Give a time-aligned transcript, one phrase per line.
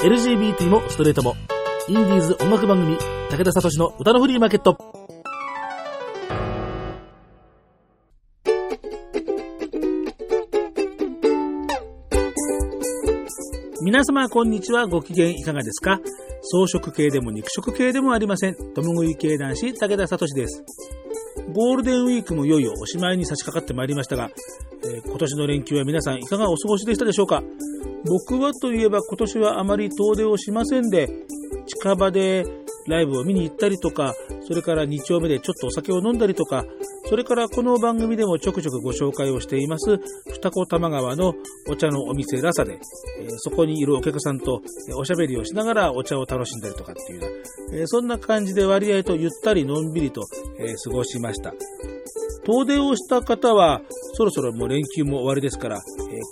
[0.00, 1.34] LGBT もストレートも。
[1.88, 2.96] インディーズ音楽番組、
[3.30, 4.78] 武田聡の歌のフリーマーケット。
[13.82, 14.86] 皆様、こんにちは。
[14.86, 15.98] ご機嫌いかがですか？
[16.42, 18.54] 草食系でも肉食系でもありません。
[18.74, 20.64] 共食い系男子、武田聡です。
[21.52, 24.30] ゴールデンウィークもいよいよおしまいに差し掛かってまいりましたが、
[24.88, 27.42] えー、今年の連休は皆さんいかがお過ごしでしたでしょうか？
[28.06, 31.08] 僕はといえば今年はあまり遠出をしませんで、
[31.66, 32.44] 近場で
[32.86, 34.14] ライブを見に行ったりとか、
[34.48, 36.64] それから2丁目でちょっとお酒を飲んだりとか、
[37.04, 39.98] それからこの番組でもちょくちょくご紹介をしています、
[40.32, 41.34] 二子玉川の
[41.68, 42.78] お茶のお店ラサで、
[43.20, 44.62] え、そこにいるお客さんと
[44.96, 50.22] おしゃべりをしながらお茶を楽しんだりとかっていうような、え、そんな感じで割合とゆったりのんびりと、
[50.58, 51.52] え、過ごしました。
[52.48, 53.82] 遠出をした方は、
[54.14, 55.80] そろそろもう連休も終わりですから、え、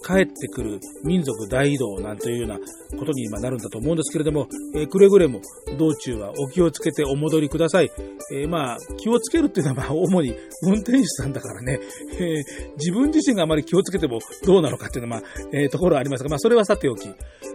[0.06, 2.58] 帰ってくる民族大移動なんというような
[2.98, 5.42] ことに今なるんだと思うんですけれども、え、くれぐれも
[5.78, 7.90] 道中はお気をつけてお戻りください。
[8.32, 11.80] えー、まあ、気をつけるっていうのはまあ、主に運転手さんだからね、
[12.18, 12.42] え
[12.76, 17.08] 自分自身があまり気をつけてもどうなのかっていうのはまあ、えところはありますが、まあ、それはさておき、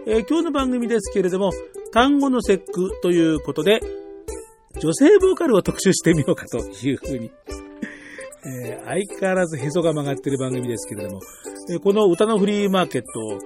[0.06, 1.50] え今日の番組ですけれども、
[1.92, 3.80] 単語の節句ということで、
[4.80, 7.30] 女性ボーカルを特集してみようかというふうに
[8.44, 11.20] えー、相変わらずへそが曲がってる番組ですけれども、
[11.70, 13.38] えー、この歌のフリーマーケット、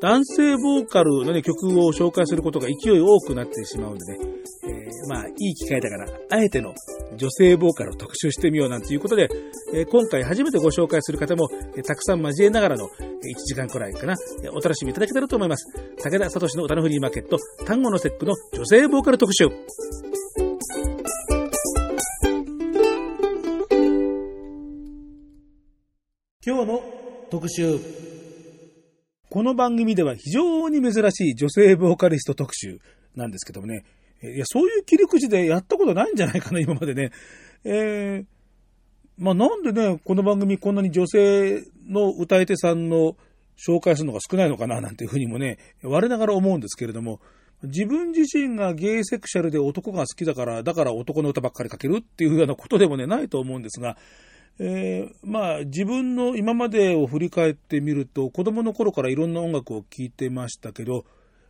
[0.00, 4.18] 男性ボーカルの、ね、曲を紹介することが勢い多くなってしまうんでね、
[4.64, 6.74] えー、まあ、いい機会だから、あえての
[7.16, 9.28] 女性ボーカルを特集してみようなんていうことで、
[9.74, 12.90] え今回初めてご紹介する方も、えたくさん交えながらの1
[13.46, 15.66] 時間くらいかな、えお楽しみいただけたらと思います。
[16.02, 19.48] 武田聡の歌のフリーマーケット、単語の節句の女性ボーカル特集。
[26.44, 26.82] 今日の
[27.30, 27.78] 特集。
[29.30, 32.80] この番組では非常に珍しい女性ボーカリスト特集
[33.14, 33.84] なんですけどもね、
[34.24, 37.12] いや、そういう切り口でやったことないんじゃないかな、今までね。
[37.62, 38.26] えー、
[39.18, 43.16] まあなんでね、この番組こんなに女性の歌い手さんの
[43.56, 47.20] 紹介するのが少ないのかな、なんていうふうにもね、我ながら思うんですけれども、
[47.62, 53.96] 自分自身がゲイセクシャルで男が好きだから、だから男の歌ばっかり書けるっていうようなことでもね、ないと思うんですが、
[54.58, 61.04] えー、まあ自分の今までを振り返ってみると子供の頃からいろんな音楽を聴いてましたけど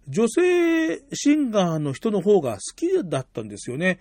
[0.08, 4.00] 女性シンガーの人の方が好きだったんですよね。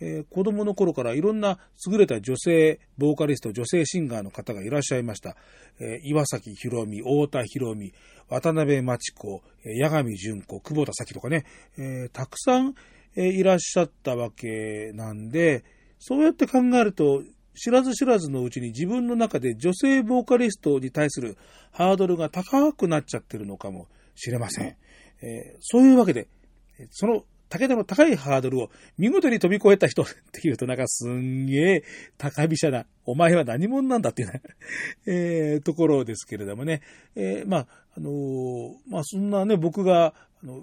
[0.00, 5.36] えー、子供の頃からいろんな優れた女性ボーカリスト、女性シンガーの方がいらっしゃいました。
[5.78, 7.92] えー、岩崎宏美、太田博美、
[8.28, 9.42] 渡辺真知子、
[9.80, 11.44] 八神純子、久保田咲とかね、
[11.76, 12.74] えー、たくさん、
[13.14, 15.64] いらっしゃったわけなんで、
[15.98, 17.22] そうやって考えると、
[17.54, 21.36] 知らず知らずのうちに自分の中で女性ボーカリストに対する
[21.70, 24.76] ハードルが高くなっちゃってるのかもしれません。
[25.22, 26.28] えー、そういうわけで、
[26.90, 31.84] その武田の高いハードルを見事に飛び越えた人っていうとなんかすんげえ
[32.16, 34.42] 高飛車な、お前は何者なんだっていうね
[35.06, 36.80] えー、ところですけれどもね。
[37.14, 40.62] えー、まあ、あのー、まあそんなね、僕が、あの、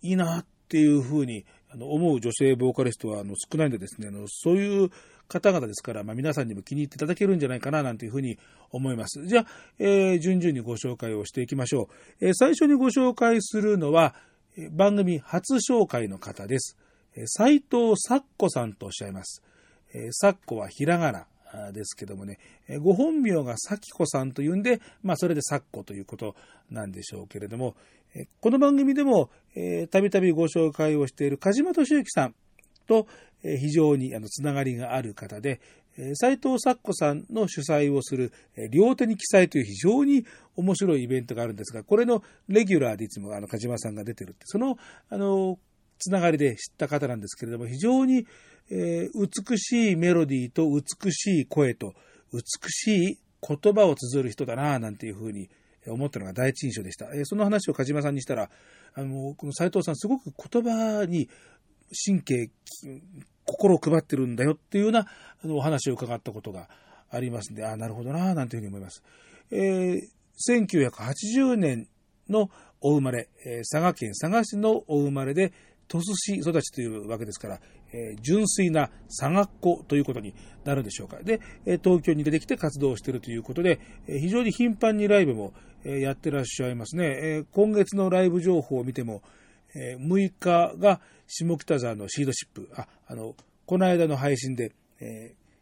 [0.00, 1.44] いいなっていうふうに
[1.78, 4.90] 思う女性ボーカリストはあの少ないんでですね、あのそういう
[5.28, 8.38] 方々ですから、まあ、皆さんにも気に入っていただけるんじゃないかななんていうふうに
[8.70, 9.26] 思います。
[9.26, 9.46] じゃあ、
[9.78, 11.88] えー、順々にご紹介をしていきましょ
[12.20, 12.26] う。
[12.26, 14.14] えー、最初にご紹介するのは、
[14.70, 16.76] 番組初紹介の方です。
[17.26, 19.42] 斉藤咲子さんとおっしゃいます。
[20.12, 21.26] 咲子はひらがな。
[21.72, 22.38] ですけどもね、
[22.80, 26.34] ご本名が咲子さんというんで、まあそれで咲子ということ
[26.68, 27.76] なんでしょうけれども、
[28.40, 29.30] この番組でも
[29.90, 32.34] たびたびご紹介をしている梶間敏之さん
[32.86, 33.06] と
[33.42, 35.60] 非常にあのつながりがある方で、
[36.14, 38.32] 斎藤咲子さんの主催をする
[38.70, 40.24] 両手に記載という非常に
[40.56, 44.76] 面白いイベントがあるんですが、これのレギュラーでいつもあの梶間さんが出てるって、その
[45.08, 45.58] あの
[45.98, 48.26] つながりで知った方なんですけれども、非常に
[48.70, 51.94] え、美しいメロディーと美しい声と
[52.32, 52.40] 美
[52.70, 55.50] しい言葉を綴る人だな、なんていうふうに
[55.86, 57.06] 思ったのが第一印象でした。
[57.14, 58.50] え、その話を梶間さんにしたら、
[58.94, 61.28] あの、この斎藤さんすごく言葉に
[62.06, 62.50] 神経、
[63.44, 65.06] 心を配ってるんだよっていうような
[65.46, 66.68] お話を伺ったことが
[67.10, 69.02] ありますんで、ああ、なるほどな、なんていうふうに思います。
[69.50, 71.88] えー、1980年
[72.28, 72.50] の
[72.80, 75.52] お生まれ、えー、佐賀県佐賀市のお生まれで、
[75.86, 77.60] 鳥栖市育ちというわけですから、
[77.92, 81.18] えー、純粋な佐賀っ子ということになるんでしょうか。
[81.22, 81.40] で、
[81.82, 85.52] 東京に出てきて活動しているということで、非常に頻繁にライブも
[85.84, 87.04] やってらっしゃいますね。
[87.06, 89.22] え今月のライブ情報を見ても、
[89.74, 93.34] 6日が下北沢のシードシップ、あ、あの、
[93.66, 94.72] この間の配信で、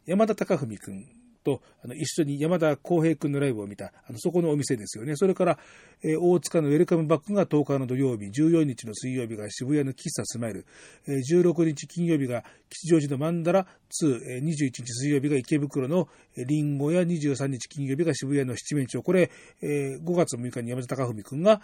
[0.06, 1.06] 山田貴文くん
[1.42, 5.16] とあの一緒に山田浩平君のライブを見た、あのそこのお店ですよね。
[5.16, 5.58] それから、
[6.02, 10.66] えー、大塚のウェルカムバックが10日の土曜日、14日の水曜日が渋谷の喫茶スマイル、
[11.06, 13.66] えー、16日金曜日が吉祥寺のマンダラ
[14.02, 19.02] 2、えー、21日水曜日が池袋のリンゴや23日金曜日が渋谷の七面鳥。
[19.02, 19.30] これ、
[19.60, 21.60] えー、5月6日に山田貴文君が、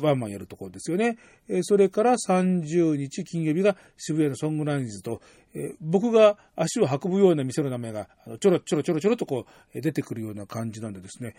[0.00, 1.18] ワンマンやるところですよね。
[1.62, 5.20] それから30日金曜日が渋谷のソングランズと、
[5.80, 8.08] 僕が足を運ぶような店の名前が
[8.40, 11.34] ちょろちょろちょろちょろとこう出てくるような感じなんでですね、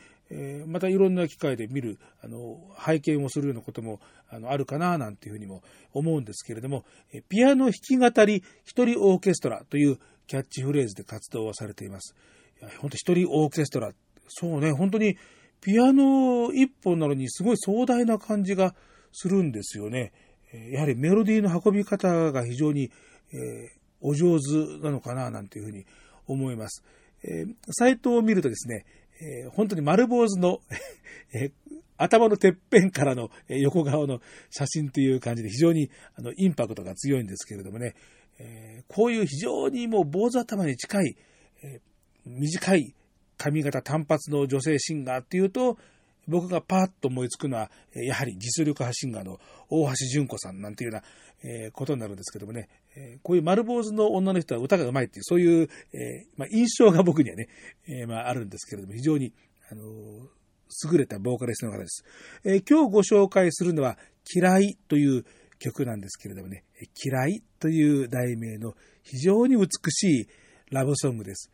[0.67, 3.99] またいろんな機会で見る、あの、拝見をするようなことも
[4.29, 5.63] あるかななんていうふうにも
[5.93, 6.85] 思うんですけれども、
[7.29, 9.97] ピアノ弾き語り一人オーケストラという
[10.27, 12.15] キャッチフレーズで活動をされています。
[12.79, 13.91] 本当一人オーケストラ。
[14.27, 15.17] そうね、本当に
[15.65, 18.75] ピアノ一本なのにすごい壮大な感じが
[19.11, 20.13] するんですよね。
[20.71, 22.91] やはりメロディーの運び方が非常に、
[23.33, 23.69] えー、
[23.99, 25.87] お上手なのかななんていうふうに
[26.27, 26.83] 思います。
[27.23, 28.85] えー、サイトを見るとですね、
[29.19, 30.61] えー、本当に丸坊主の
[31.33, 31.51] え
[31.97, 34.21] 頭のてっぺんからの横顔の
[34.51, 37.95] 写真という感じで非常にあのインパクトが強いんですけれどもね、
[38.37, 41.17] えー、こういう非常にもう坊主頭に近い、
[41.63, 41.79] えー、
[42.25, 42.93] 短い
[43.37, 45.77] 髪型単発の女性シンガーっていうと、
[46.27, 49.39] 僕がパーッと思いつくのは、やはり実力派シンガーの
[49.69, 52.67] 大橋純子さんなんていうような、ことになるんですけどもね、
[53.21, 55.69] こういう丸坊主の女の人は歌が上手いっていう、そういう、
[56.49, 57.47] 印象が僕にはね、
[58.07, 59.33] まあ、あるんですけれども、非常に、
[59.69, 59.83] あの
[60.91, 62.03] 優れたボーカリストの方です。
[62.67, 63.97] 今日ご紹介するのは、
[64.33, 65.25] 嫌いという
[65.59, 66.63] 曲なんですけれどもね、
[67.03, 70.27] 嫌いという題名の非常に美しい
[70.71, 71.51] ラブソングです。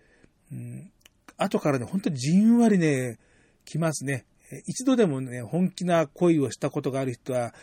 [1.43, 3.17] 後からね、本当にじんわりね、
[3.65, 4.25] 来ますね。
[4.67, 7.53] 一度でもね、本気な恋をしたことがある人は、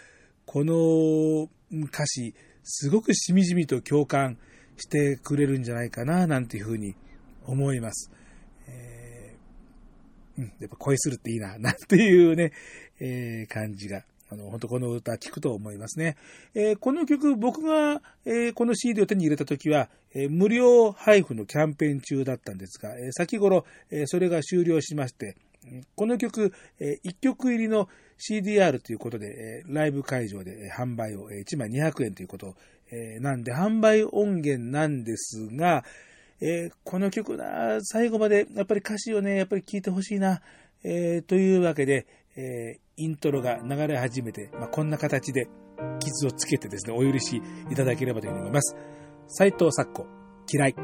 [0.47, 1.49] この
[1.87, 2.35] 歌詞、
[2.65, 4.39] すごくしみじみと共感
[4.77, 6.95] してくれるんじゃないかな、なんていうふうに
[7.45, 8.11] 思います。
[8.69, 12.53] えー、うん、やっぱ恋するっていいな、なんていうね、
[13.01, 16.17] えー、感じがあの、本当この歌聴くと思いますね。
[16.55, 25.37] えー、この曲、僕が、えー、この CD を手に入れた時は、えー、無料配布のキャンペーン中だったんですが、え先頃、えそれが終了しまして、
[25.95, 27.89] この曲、え1曲入りの
[28.19, 32.55] CDR ということで、えライブ会場で販売を、え1枚200円ということ、
[32.91, 35.85] えなんで、販売音源なんですが、
[36.41, 40.41] えこの曲な、最後までやっぱり歌詞をね、やっぱり聴いてほしいな、
[40.85, 42.07] えというわけで、
[42.41, 45.49] えイントロが流れ始めて、まあ、こんな形で
[45.99, 48.77] 傷をつけてですね、お許しいただければというふうに思います。
[49.27, 50.07] 斎藤咲子、
[50.53, 50.75] 嫌い。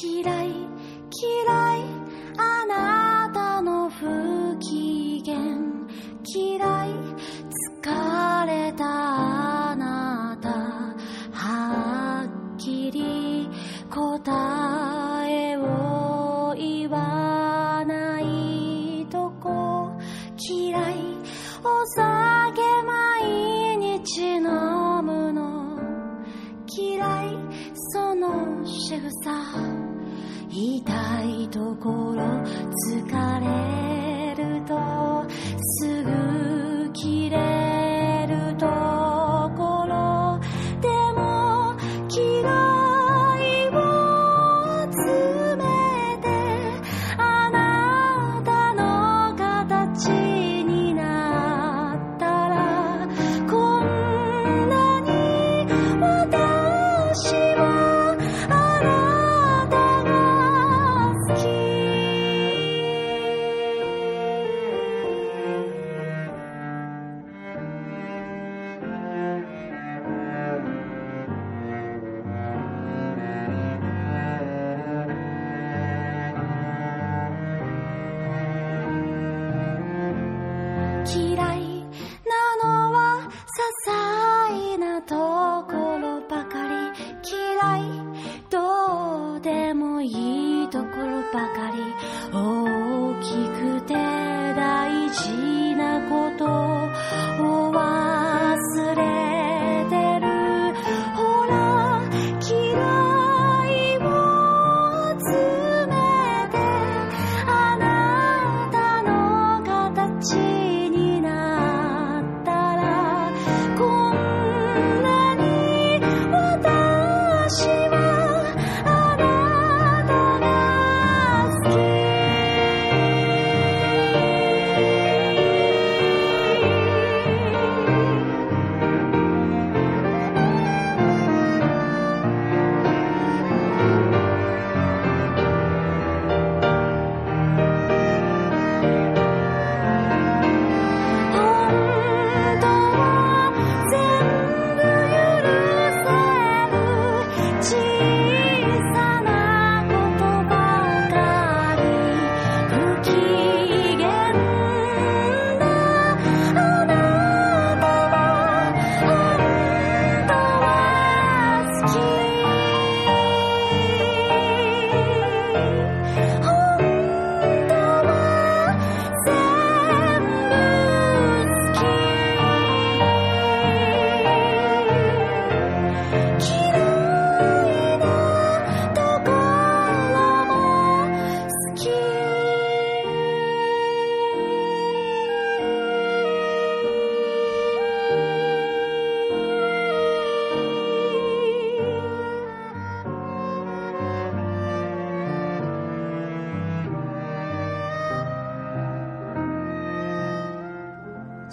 [0.00, 1.84] 嫌い、嫌い、
[2.38, 5.36] あなたの不機嫌。
[6.26, 6.90] 嫌い、
[7.82, 8.84] 疲れた
[9.70, 10.48] あなた。
[11.32, 13.48] はっきり
[13.90, 14.53] 答え
[31.54, 32.20] ところ
[32.90, 33.73] 疲れ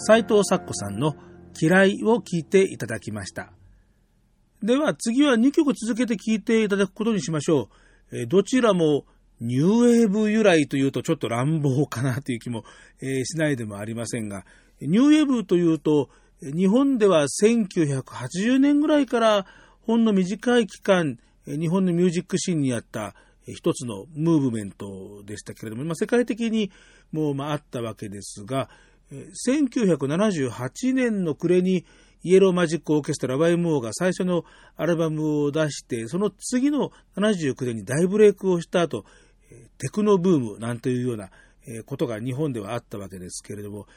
[0.03, 1.15] 斉藤咲子さんの
[1.59, 3.51] 嫌いを聞いていただきました。
[4.63, 7.69] では次は2曲続けて聴いていただくことにしましょ
[8.11, 8.27] う。
[8.27, 9.05] どちらも
[9.39, 12.63] ニューウェーブ由来というとちょっと乱暴かなという気も、
[12.99, 14.43] しないでもありませんが、
[14.81, 16.09] ニューウェーブというと、
[16.41, 19.45] 日本では1980年ぐらいから
[19.81, 23.13] ほんの短い期間、日本のミュージックシーンにあった
[23.45, 26.71] 一つのムーブメントでしたけれども、まあ、世界的に
[27.11, 28.69] もうまああったわけですが、
[29.11, 31.85] 1978年の暮れに
[32.23, 34.43] イエローマジックオーケストラ YMO が最初の
[34.77, 39.05] アルバムを出して、その次の79年に大ブレイクをした後、
[39.77, 41.29] テクノブームなんていうような
[41.85, 43.87] ことが日本ではあったわけですけれども、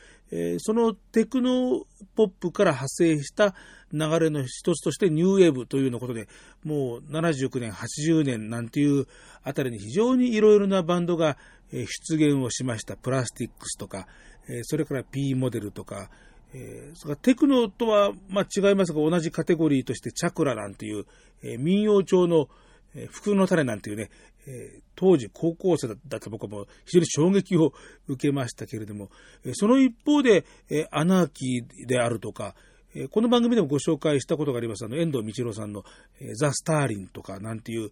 [0.58, 1.84] そのテクノ
[2.16, 3.54] ポップから派生した
[3.92, 6.26] 流れの一つとしてニューウェーブというようなことで、
[6.64, 9.06] もう79年、80年なんていう
[9.42, 11.36] あたりに非常にいろいろなバンドが
[11.70, 12.96] 出現をしました。
[12.96, 14.08] プラスティックスとか、
[14.48, 16.10] えそれから P モデルとか、
[16.52, 21.06] えそれからテクノとは、ま、違いますが同じカテゴリーとしてチャクラなんていう、
[21.42, 22.48] え民謡調の、
[22.94, 24.10] えー福の種なんていうね、
[24.46, 27.72] え当時高校生だった僕はもう非常に衝撃を
[28.06, 29.10] 受けましたけれども、
[29.44, 32.54] えその一方で、えアナーキーであるとか、
[32.94, 35.84] えこの番組でもご紹介したことがあります、あの、遠藤道郎さんの、
[36.20, 37.90] えザ・スターリンとかなんていう、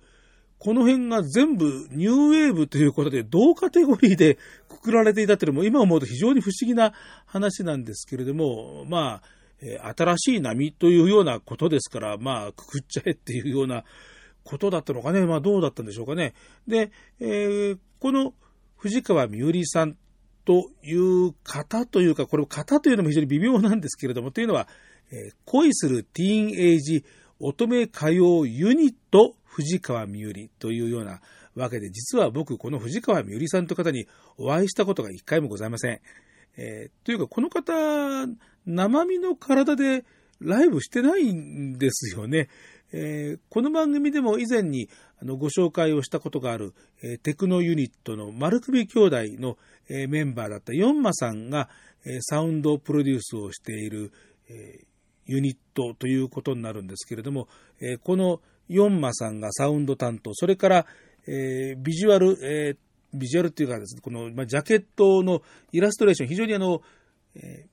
[0.63, 4.39] この辺が全部ニューウェーブということで同カテゴリーで
[4.69, 6.93] くくられていたっていうのも今思うと非常に不思議な
[7.27, 9.29] 話なんですけれども、まあ、
[9.61, 13.83] え新しい波というようなことですから、まあ、くくっちゃえっていうような
[14.45, 15.27] ことだったのかね。
[15.27, 16.33] まあ、どうだったんでしょうかね。
[16.69, 18.35] で、えーこの
[18.77, 19.97] 藤川みゆりさん
[20.45, 24.69] という方というか、これ方というのも非常に微妙なんですけれども、というのは、
[25.13, 27.05] え恋するティーンエイジ
[27.39, 31.21] 乙女歌謡ユニット藤川みゆりというような
[31.55, 34.07] わけで、実は僕、この藤川みゆりさんという方に
[34.39, 36.01] お会いしたことが一回もございません。
[36.57, 37.73] えーというか、この方、
[38.67, 40.05] 生身の体で
[40.41, 42.49] ライブしてないんですよね。
[42.93, 44.89] えーこの番組でも以前に
[45.21, 51.69] あのご紹介をしたことがある、えーテクノユニットの丸首兄弟の、えーメンバーだったヨンマさんが、
[52.05, 54.13] えサウンドプロデュースをしている、
[54.49, 54.85] え
[55.27, 57.49] ユニットということになるんですけれども、
[57.81, 58.41] えこの
[58.73, 60.87] ヨンマさんがサウンド担当、それから、
[61.27, 62.77] えービジュアル、えー
[63.15, 66.81] ビジュアルっていうかですね、この、ま、ジャケットのイラストレーション、非常にあの、
[67.35, 67.73] えー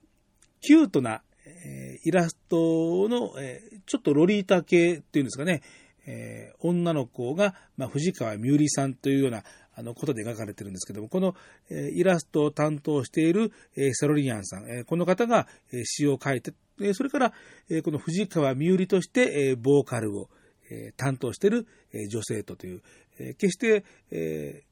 [0.62, 5.62] キュートな、えイラストの、えちょっとロリータ系っていうんですかね、
[6.06, 11.36] え女の子が、ま、藤川みゆりさんというようなあのことで描かれてるんですけども、この、
[11.70, 17.34] えイラストを担当している、えーセロリアンさん、えこの方が、え詩を書いて、えそれから、
[17.70, 20.30] えこの藤川みゆりとして、えボーカルを、
[20.70, 22.82] え担当してる、え女性とという、
[23.20, 24.64] え決して、え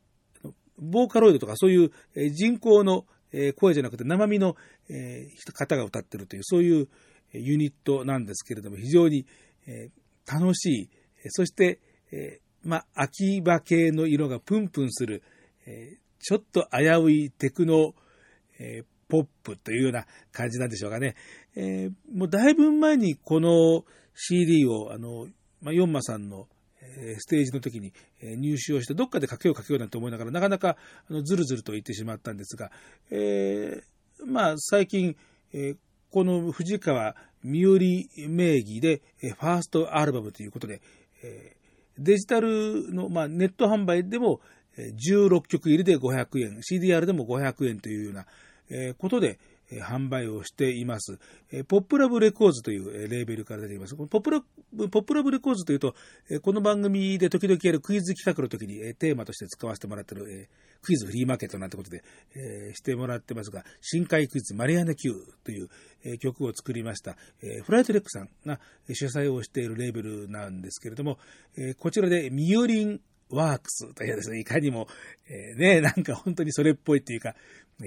[0.78, 4.56] ボーカロイドとかそういうえ人工のえ声じゃなくて生身の
[4.90, 6.88] え方が歌ってるというそういう
[7.34, 9.26] ユニットなんですけれども非常に
[9.66, 9.90] え
[10.26, 10.90] 楽しい、
[11.30, 11.80] そして、
[12.12, 15.24] えまあ、秋葉系の色がプンプンする、
[15.66, 17.94] えちょっと危ういテクノ、
[18.60, 21.16] えポップというような感じなんでしょうかね。
[21.56, 23.86] えーもうだいぶ前にこの
[24.16, 25.28] CD を、あの、
[25.68, 26.48] まあ、ヨンマさんの、
[26.82, 30.78] えステージの時にえ入手をして、どっかでかけようかけようなんて思いながら、なかなか
[31.10, 32.72] あのずるずると言ってしまったんですが、
[33.12, 35.18] えーまあ、最近、
[35.54, 35.78] えー
[36.10, 37.78] この藤川みよ
[38.30, 40.82] 名義で、えファーストアルバムということで、
[41.22, 41.58] え
[42.00, 44.40] デジタルの、まあ、ネット販売でも
[44.78, 48.26] え16曲入りで500円、CDR でも500円というような
[48.70, 49.38] えことで、
[49.72, 51.20] 販売をしています。
[51.68, 53.96] ポップラブレコーズというレーベルから出ています。
[53.96, 55.96] ポップラポップラブレコーズというと、
[56.42, 60.50] この番組で時々やるクイズ企画の時に、テーマとして使わせてもらってる、
[60.82, 62.04] クイズフリーマーケットなんてことで、
[62.76, 65.70] してもらってますが、深海クイズマリアナ Q という、
[66.20, 67.18] 曲を作りました、
[67.64, 68.60] フライトレックさんが
[68.94, 71.18] 主催をしているレーベルなんですけれども、
[71.78, 74.88] こちらでミユリンワークスというですね、いかにも、
[75.28, 77.36] えーね、なんか本当にそれっぽいっていうか、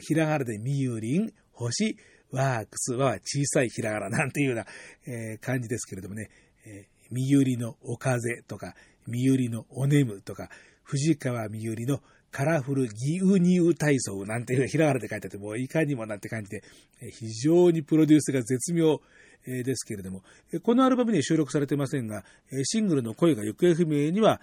[0.00, 1.32] ひらがなでみゆりん、
[1.64, 1.96] 星、
[2.30, 4.66] ワークスは小さいひらがななんていうような、
[5.06, 6.30] え感じですけれどもね、
[6.66, 8.74] えーみゆりのお風とか、
[9.06, 10.48] みゆりのおねむとか、
[10.82, 12.00] 藤川みゆりの
[12.30, 16.62] カラフルギウニウ体操なんていうひらがなで書いてあって、もういかにもなんて感じで、
[17.10, 19.00] 非常にプロデュースが絶妙、
[19.46, 20.22] ですけれども、
[20.62, 22.24] このアルバムには収録されてませんが、
[22.62, 24.38] シングルの声が行方不明には、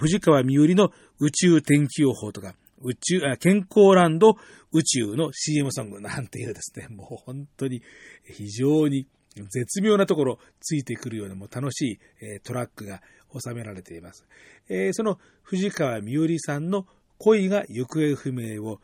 [0.00, 4.36] 藤川みゆりの宇宙天気予報とか、宇宙、健康ランド
[4.72, 7.82] 宇宙の CM ソングなんていうですね、 もう本当に
[8.24, 9.06] 非常に
[9.50, 14.26] 絶妙なところついてくるようなもう楽しい、トラックが収められています。
[14.92, 16.86] その藤川みゆりさんの
[17.18, 18.80] 恋が行方不明を、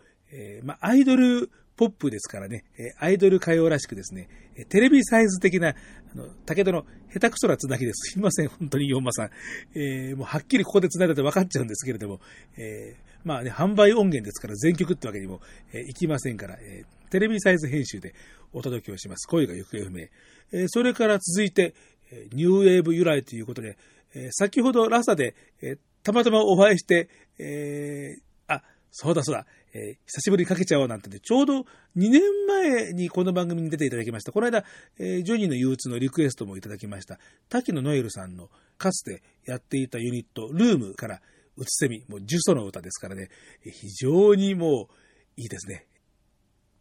[0.62, 2.64] まあ、アイドルポップですからね、
[2.98, 4.28] アイドル歌謡らしくですね、
[4.68, 5.74] テレビサイズ的な、あ
[6.14, 8.12] の、武田の下手くそなつなぎです。
[8.12, 9.30] すいません、本当に、ヨンマさん。
[9.74, 12.20] えー、もうはっきりここで繋いだと分かっちゃうんですけれども、
[12.56, 15.40] えー、まあね、販売音源ですから全曲ってわけにも、
[15.72, 18.14] えー、いきませんから、えー、テレビサイズ編集で
[18.52, 19.26] お届けをします。
[19.26, 20.06] 声が行方不明。
[20.52, 21.74] えー、それから続いて、
[22.12, 23.78] えニューウェーブ由来ということで、
[24.14, 28.16] え先ほどラサで、えたまたまお会いして、え
[28.46, 31.64] あ、そうだそうだ、え、久しぶりにかけちゃおうなんてね、ちょうど2
[31.96, 34.32] 年前にこの番組に出ていただきました。
[34.32, 34.64] この間、
[34.98, 37.18] え、ジョニーの憂鬱のリクエストもいただきました。
[37.48, 41.22] 滝野ノエルさんのかつてやっていたユニット、ルームから
[41.56, 43.28] うつせみ、もう呪詛の歌ですからね、
[43.62, 45.86] 非常にもういいですね。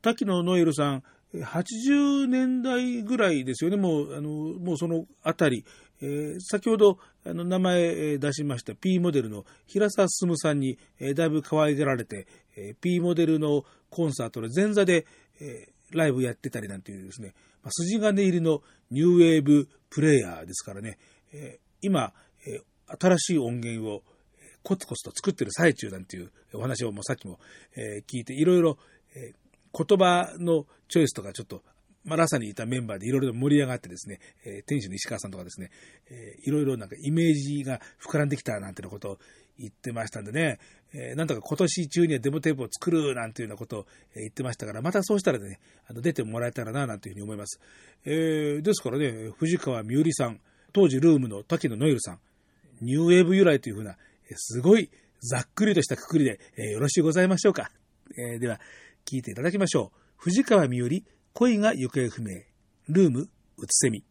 [0.01, 1.03] 滝野ノエルさん、
[1.33, 5.65] 80年代ぐらいですよね、もう、あの、もうそのあたり、
[6.01, 12.27] えー、先ほどあの名前出しました P モデルの平沢進さんに、えー、だいぶ可愛がられて、
[12.57, 15.05] えー、P モデルのコンサートの前座で、
[15.39, 18.61] えー、ライブやってたりなんていうですね、まあ、筋金入りの
[18.91, 20.97] ニューウェーブプレイヤーですからね、
[21.31, 22.11] えー、今、
[22.45, 24.03] えー、新しい音源を
[24.63, 27.39] コツコツと作ってる最中なんていうお話をもうさっきも、
[27.75, 28.77] えー、聞いて、いろいろ、
[29.15, 31.63] えー、言葉のチョイスとかちょっと
[32.05, 35.69] まあ、ラサにいたメンバーでいろいろ盛り上がってですね、えー、店主の石川さんとかですね、
[36.09, 39.17] えー、いろいろなんかイメージが膨らんできたなんていうことを
[39.57, 40.59] 言ってましたんでね、
[40.93, 47.61] えー、なんとか今年中にはデモテープを作るなんていうようなことを言ってましたから、またそうしたらね、あの出てもらえたらななんていうふうに思います。
[48.05, 50.41] えー、ですからね、藤川みゆりさん、
[50.73, 52.19] 当時ルームの滝野ノエルさん、
[52.81, 53.95] ニューウェーブ由来というふうな、
[54.37, 57.71] すごいざっくりとしたくくりで、えー、よろしゅうございましょうか。
[58.17, 58.59] えー、では、
[59.05, 59.99] 聞いていただきましょう。
[60.17, 62.41] 藤川みより、恋が行方不明。
[62.89, 64.03] ルーム、うつせみ。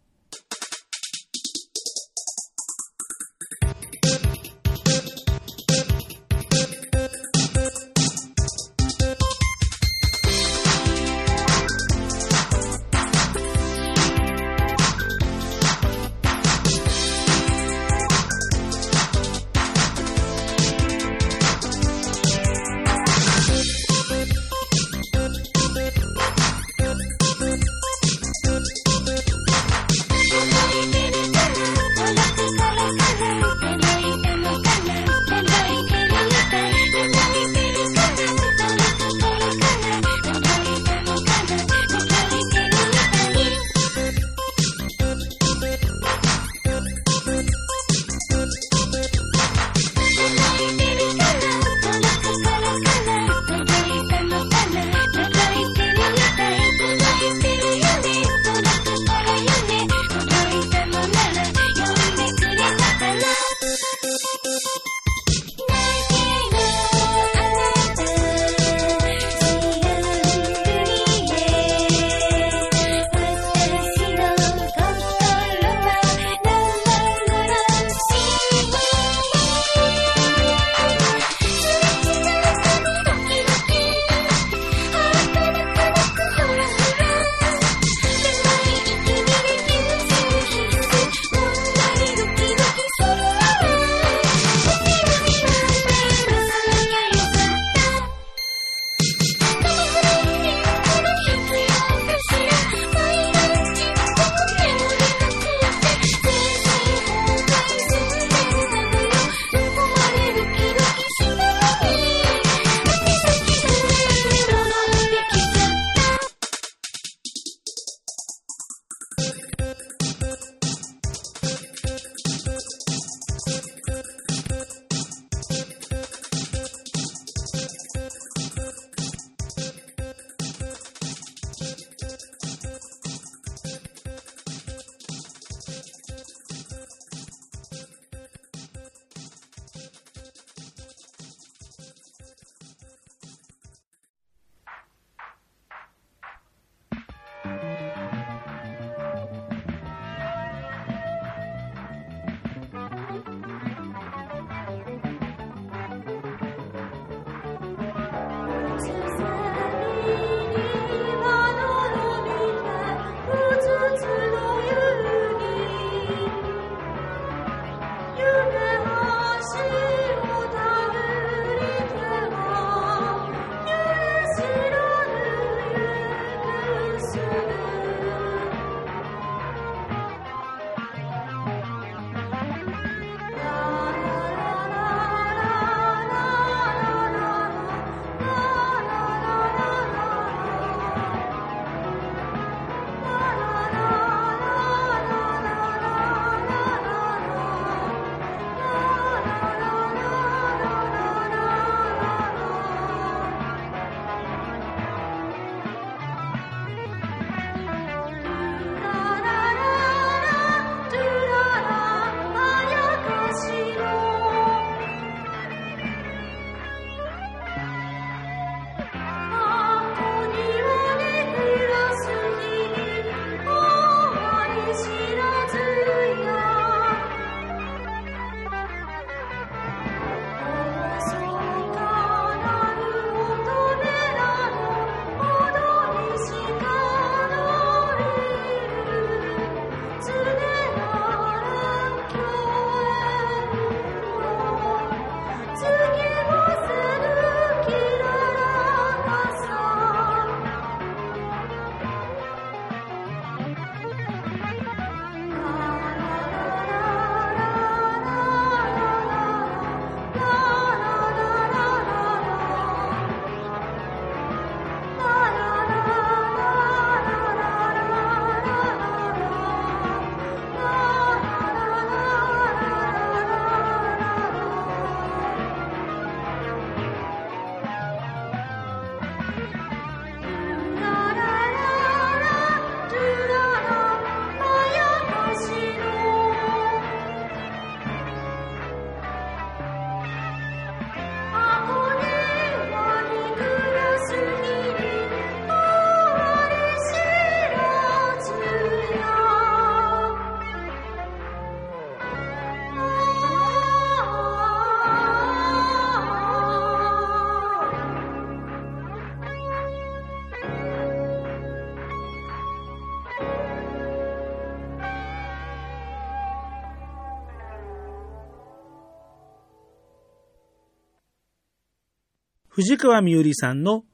[322.53, 323.85] 藤川みゆりさんの、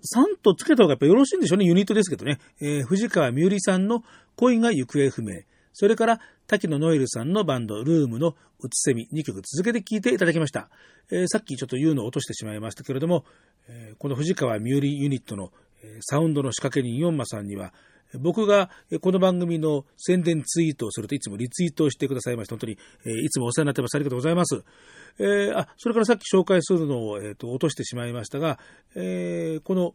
[0.00, 1.66] 3とつけた方がやっぱよろしいんでしょうね。
[1.66, 2.38] ユニットですけどね。
[2.60, 4.02] えー、藤川みゆりさんの
[4.36, 5.42] 恋が行方不明。
[5.74, 10.70] それから、滝野ノエルさんのバンド、ルームのうつせみ2曲続けて聴いていただきました。
[11.12, 13.24] えー、さっきちょっと言うのを落としてしまいましたけれども、
[13.68, 17.72] えー、この藤川みゆりユニットのえサウンドの仕掛け人ヨンマさんには、
[18.18, 18.70] 僕が
[19.00, 22.78] この番組の宣伝ツイートをするといつもリツイートをしてくださいまして、本当に、
[23.24, 23.94] いつもお世話になってます。
[23.94, 24.62] ありがとうございます。
[25.18, 28.58] えー、あ、それからさっき紹介するのを、えーと、落としてしまいましたが、
[28.94, 29.94] えー、この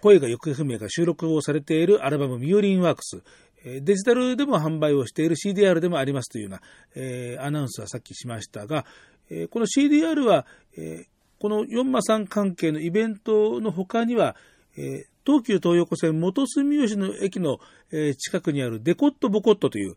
[0.00, 3.22] 声が行方不明が収録をされているアルバムミオリンワークス、
[3.64, 6.60] デジタルでも販売をしている CDR でもありますというような、
[6.94, 8.84] えー、アナウンスはさっきしましたが、
[9.30, 11.06] え、この CDR は、え、
[11.40, 14.36] この4マさん関係のイベントの他には、
[14.76, 17.58] え、東急東横線元住吉の駅の、
[18.18, 19.96] 近くにあるデコットボコットという、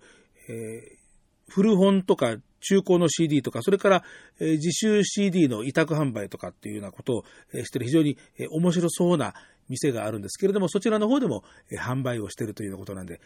[1.47, 4.03] 古本とか中古の CD とか、それから、
[4.39, 7.23] 自習 CD の委託販売とかっていうようなことを、
[7.63, 8.17] している非常に、
[8.51, 9.33] 面白そうな
[9.69, 13.21] 店があるんですけれども、そちらの方でも、販売をしているというようなことなんで、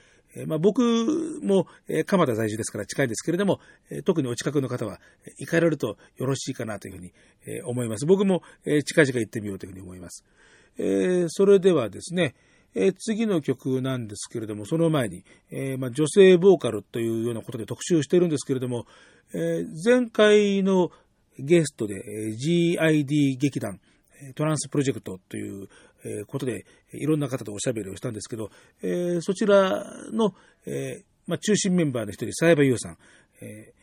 [0.48, 3.60] まあ、僕も、え、蒲田在住ですから近いですけれども、
[4.06, 5.00] 特にお近くの方は、
[5.40, 7.14] 行かれるとよろしいかなというふうに、
[7.66, 8.06] 思います。
[8.06, 8.44] 僕も、
[8.86, 10.24] 近々行ってみようというふうに思います。
[10.78, 12.36] えー、それではですね、
[12.76, 18.86] えー、次の曲なんですけれども、その前に、えーまあ、女性ボーカルというようなことで特集してるんですけれども、
[19.34, 20.92] え、前回の
[21.38, 23.80] ゲストで、え、GID 劇団、
[24.36, 25.68] トランスプロジェクトという
[26.28, 28.50] ことで、いろんな方とおしゃべりをしたんですけど、
[28.82, 30.34] え、そちらの、
[30.66, 32.98] えまあ、中心メンバーの一人、サイバユーさん、
[33.42, 33.74] え、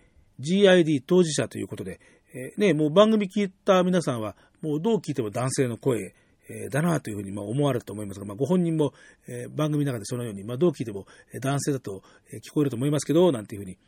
[0.41, 2.01] GID 当事者ということで、
[2.33, 6.15] えね、もう番組聞いた皆さんは、もうどう聞いても男性の声、
[6.71, 8.93] だなというふうに思われると思いますが、まあ、ご本人も、
[9.51, 11.07] 番組の中でそのように、まあ、どう聞いても
[11.41, 12.03] 男性だと
[12.45, 13.79] 聞こえると思いますけど、なんていうふうに、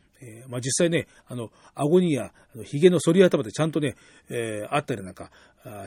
[0.47, 3.95] まあ、実際ね、あの、顎にや、あの髭の反り頭でちゃんとね、
[4.29, 5.31] えあったりなんか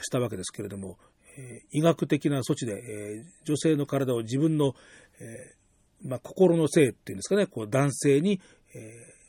[0.02, 0.98] したわけですけれども、
[1.70, 4.74] 医学的な措置で、女性の体を自分の、
[6.02, 8.40] ま、心の性っていうんですかね、こう男性に、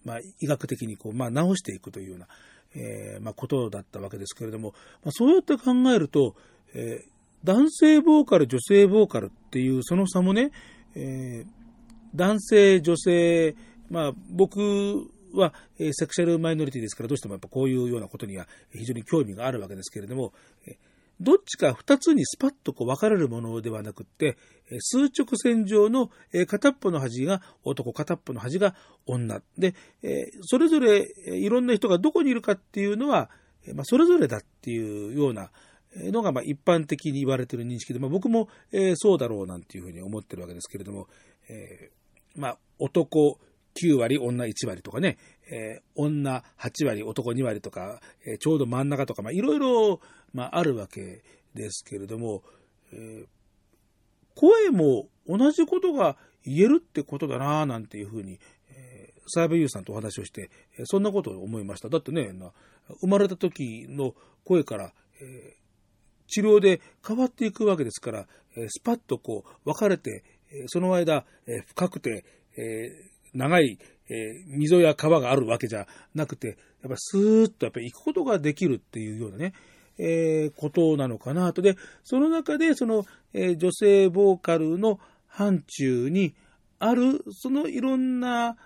[0.03, 2.27] ま、医学的にこう、ま、治していくというような、
[2.75, 6.35] えま、ことだったわけですけれども、ま、そうやって考えると、
[6.73, 10.51] えー男性ボーカル、女性ボーカルっていうその差もね、
[10.95, 11.47] えー、
[12.15, 13.55] 男性、女性、
[13.89, 14.59] まあ僕
[15.33, 20.33] は、えー、セクシャルマイノリティですからどうしてもやっぱこういうようなことには非常に興味があるわけですけれども、
[21.19, 24.37] どっちか二つにスパッとこう分かれるものではなくって、
[24.79, 26.11] 数直線上の
[26.47, 29.41] 片っぽの端が男、片っぽの端が女。
[29.57, 29.73] で、
[30.41, 33.29] それぞれいろんな人がどこにいるかっていうのは、
[33.73, 35.49] まあ、それぞれだっていうような
[36.11, 41.07] のがま一般的に言われている認識で、まあ、僕も、え、そうだろうなんていうふうに思ってるわけですけれども、
[41.49, 43.39] えー、まあ、男
[43.75, 45.17] 9割、女1割とかね、
[45.51, 49.99] えー、女8割、男2割とか、えー、ちょうど真ん中とか、いろいろ、
[50.35, 52.43] あ、るわけですけれども、
[52.91, 53.25] え、
[54.35, 60.51] 声も同じことが言えるってことだな、なんていうふうに、えー、サイバーユーさんとお話をして、
[60.85, 61.89] そんなことを思いました。
[61.89, 62.33] だってね、
[63.01, 65.66] 生まれた時の声から、えー
[66.27, 68.27] 治療で変わっていくわけですから、
[68.69, 70.23] スパッとこう分かれて、
[70.67, 71.25] その間、
[71.67, 72.25] 深くて、
[73.33, 73.77] 長い
[74.47, 79.53] 溝や川があるわけじゃなくて、やっぱスーッとやっぱ行くことができるっていうようなね、
[79.99, 81.61] え、ことなのかなと。
[81.61, 86.35] で、その中で、その、え、女性ボーカルの範疇に
[86.79, 88.57] ある、そのいろんな、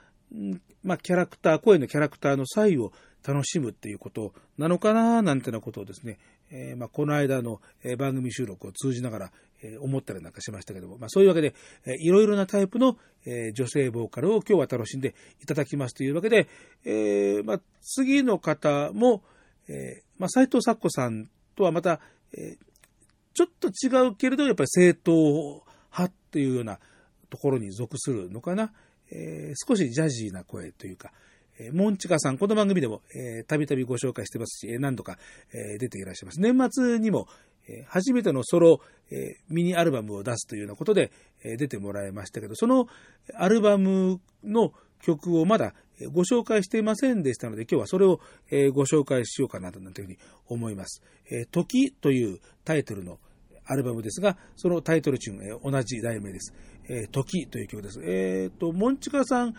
[0.83, 2.91] まあ、キャラクター、声のキャラクターの際を
[3.27, 6.17] 楽しむっていうことなのかな、なんてなことをですね、
[6.51, 7.61] えー、まあ、この間の、
[7.97, 9.31] 番組収録を通じながら、
[9.63, 11.53] え思ったりなんかしましたけども、まあ、そういうわけで、
[11.85, 16.47] えいろいろなタイプの、え女性ボーカルを今日は楽しんでいただきますというわけで、
[16.83, 19.23] え、まあ、次の方も、
[19.67, 21.99] えまあ、斉藤咲子さんとはまた、
[22.33, 22.57] え
[23.33, 26.79] ちょっと違うけれど、やっぱり正統派っていうような
[27.29, 28.73] ところに属するのかな。
[29.11, 31.11] えー、少しジャジーな声というか、
[31.59, 35.17] えー、モンチカさん、この番組でも、えー、たびたびご紹介してますし、何度か、
[35.53, 36.39] えー、出ていらっしゃいます。
[36.39, 37.27] 年末にも、
[37.67, 39.17] え、初めてのソロ、えー、
[39.49, 41.11] ミニアルバムを出すというようなことで、
[41.43, 42.87] えー、出てもらいましたけど、その
[43.35, 45.73] アルバムの曲をまだ
[46.11, 51.03] ご紹介していませんでしたので、今日はそれを、えー、ご紹介しようかなというふうに思います。
[51.29, 53.19] えー、時というタイトルの
[53.65, 56.53] アルバムですが、そのタイトルチューン、えー、同じ題名です。
[56.89, 58.01] えー、時という曲です。
[58.03, 59.53] えっ、ー、と、モンチカさん、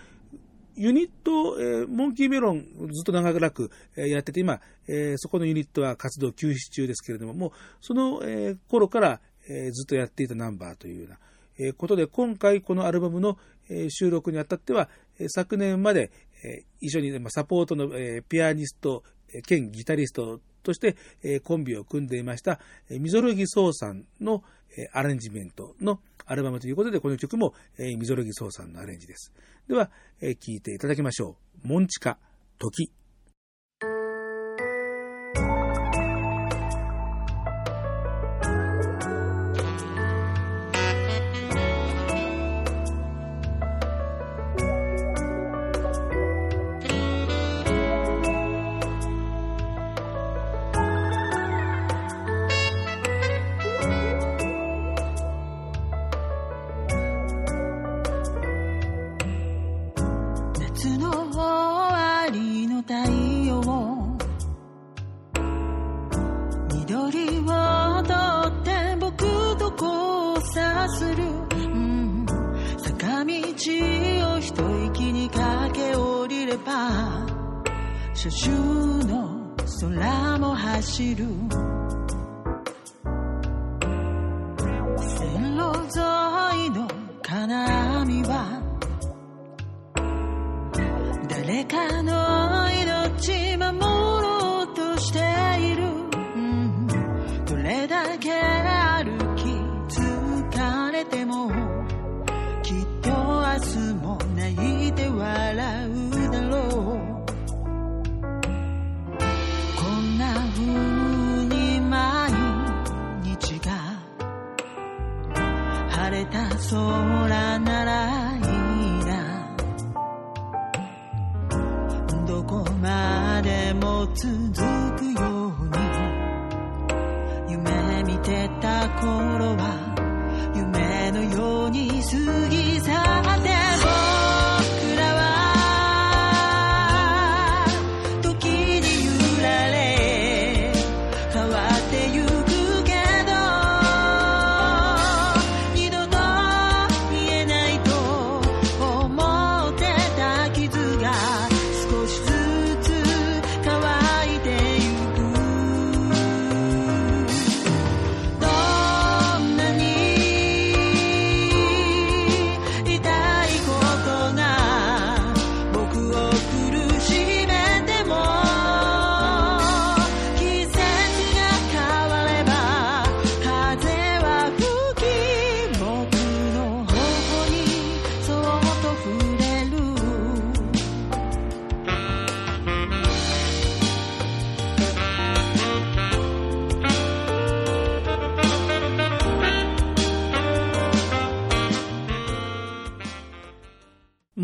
[0.77, 11.19] ユニット、えー、モンキーメロンずっと長らく、え、やってて、今、えー、そこのユニットは活動休止中ですけれども、もうその、えー、頃から、えー、ずっとやっていたナンバーというような、
[11.59, 16.11] えー、ことで、今回このアルバムの、えー、収録にあたっては、えー、昨年まで、
[16.45, 19.03] えー、一緒に、ま、サポートの、えー、ピアニスト、
[19.47, 24.43] 兼ギタリストとして、えーコンビを組んでいました、えー、みぞろぎそうさんの、
[24.77, 29.33] えアレンジメントのアルバムということで、この曲も、えーみぞろぎそうさんのアレンジです。
[29.69, 31.69] では、えー聴いていただきましょう。
[31.69, 32.19] モンチカ、
[32.59, 32.91] 時。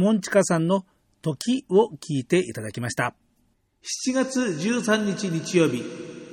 [0.09, 0.87] モンチカさんの
[1.21, 3.14] 時を聞いていただきました。
[4.07, 5.85] 7月13日日曜日、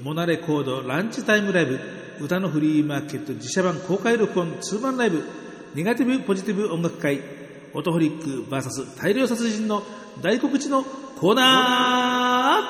[0.01, 1.81] モナレコードランチタイムライブ、
[2.21, 5.25] 歌のフリーマーケット自社版公開録音ツーマンライブ、
[5.75, 7.19] ネガティブポジティブ音楽会、
[7.73, 9.83] オトホリック VS 大量殺人の
[10.21, 12.61] 大告知のコーナ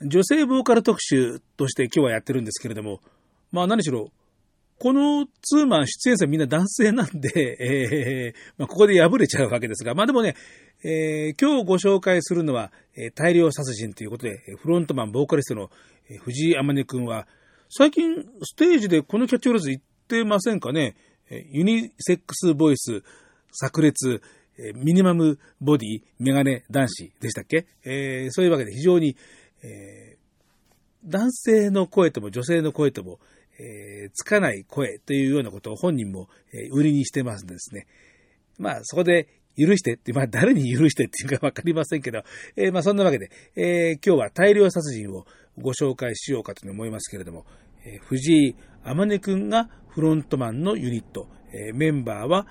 [0.00, 3.00] ー女性ボーカル特集として今日はやってるんですけれども、
[3.50, 4.12] まあ何しろ、
[4.78, 10.34] このツーマン出演者みんな男性なんで、えーまあ、ここで敗れちゃうわけですが、まあでもね、
[10.84, 15.70] えー今日ご紹介するのは、えー大量殺人ということで、フロントマン、ボーカリストの、
[16.20, 17.26] 藤井天音くんは、
[17.70, 20.94] 最近ステージでこのキャッチフレーズ言ってませんかね、
[21.50, 23.02] ユニセックスボイス、
[23.52, 24.20] 炸裂、
[24.74, 29.16] ミニマムボディ、メガネ男子でしたっけ、えーそういうわけで非常に、
[29.62, 30.16] えー
[31.08, 33.20] 男性の声とも女性の声とも、
[33.58, 37.86] えーつかない声というようなことを本人も、えー売りにしてますんでですね。
[38.58, 42.22] まあ、そこで許してって、まあ、誰に許してっていうかわかりませんけど、
[42.56, 45.26] えーまあ、そんなわけで、え今日は大量殺人を
[45.58, 47.44] ご紹介しようかと思いますけれども、
[47.84, 52.46] え藤井天音くんがフロントマンのユニット、えメンバーは、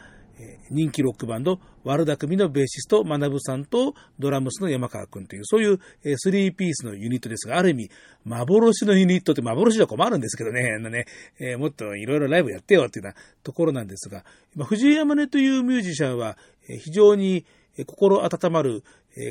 [0.69, 7.91] 人気ロックバンド、悪巧みのベーシスト、学さんとドラムスの山川くんという、そういう、えスリーピースのユニットですが、ある意味、
[8.26, 11.06] 幻のユニットって幻じゃ困るんですけどね、 あのね、
[11.39, 14.26] えーもっといろいろライブやってよっていうようなところなんですが、
[14.58, 17.45] 藤井山根というミュージシャンは、非常に
[17.86, 18.84] 心温まる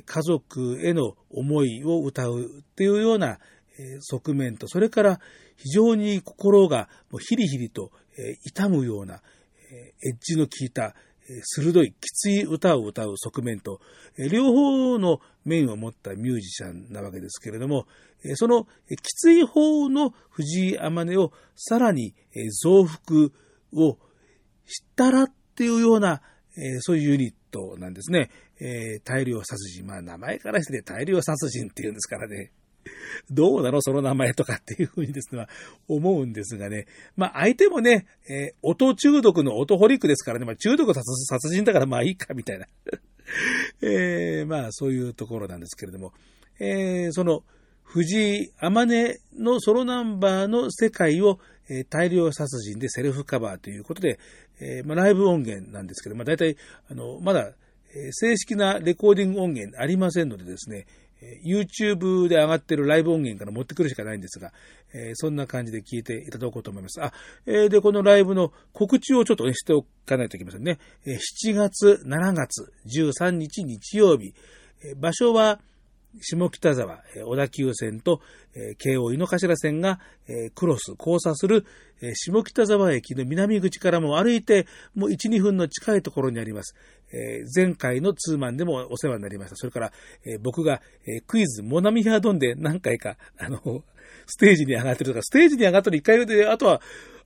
[0.06, 3.38] 家族への思いを歌うっていうような
[4.00, 5.20] 側面と、それから
[5.56, 6.88] 非常に心が
[7.18, 7.90] ヒリヒリと
[8.44, 9.22] 痛むような
[9.74, 10.94] エッジの効いた
[11.42, 13.80] 鋭いきつい歌を歌う側面と、
[14.30, 17.86] 両方の面を持ったミュージシャンなわけですけれども、
[18.36, 18.66] その
[19.02, 22.14] きつい方の藤井天音をさらに
[22.62, 23.30] 増幅
[23.72, 23.98] を
[24.66, 26.20] したらっていうような、
[26.80, 28.30] そういうユニットなんですね。
[29.04, 29.86] 大量殺人。
[29.86, 32.52] まあ名前からして大量殺人っていうんですからね。
[33.30, 35.46] どうなのその名前とかっていうふうにですね、
[35.88, 36.86] 思うんですがね。
[37.16, 42.66] まあ相手もね、えー音中毒の音ホリックですからね、まあ中毒殺人だからまあいいかみたいな。
[43.82, 46.12] えーまあそういうところなんですけれども、
[46.58, 47.42] えーその
[47.82, 54.18] 藤井天音のソロナンバーの世界を、えー大量殺人でセルフカバーということで、
[54.60, 56.56] えーまあ、ライブ音源なんですけど、まあ、大体、
[56.88, 57.52] あの、まだ、
[57.94, 60.86] えー正式なレコーディング音源ありませんのでですね、
[61.22, 64.52] え YouTube で上がってるライブ音源から持ってくるしかないんですが、
[64.92, 67.02] えそんな感じで聞いていただこうと思います。
[67.02, 67.12] あ、
[67.46, 70.78] えで、このライブの告知をちょっとね、しておかないといけませんね。
[71.06, 74.34] え7月、7月、13日日曜日、
[74.84, 75.60] え場所は、
[76.20, 78.20] 下北沢、小田急線と、
[78.54, 79.98] えー京王井の頭線が、
[80.28, 81.66] えークロス、交差する、
[82.00, 86.76] えー下北沢駅の南口からも歩いて、もう1、2分の近いところにあります。
[87.14, 89.56] え前回のツーマンでもお世話になりました。
[89.56, 89.92] それから、
[90.26, 93.84] え僕が、えクイズ、モナミヘアドンで何回か、あの、
[94.26, 96.80] ステージに上がってるとか、ステージに上がったの1回で、あとは、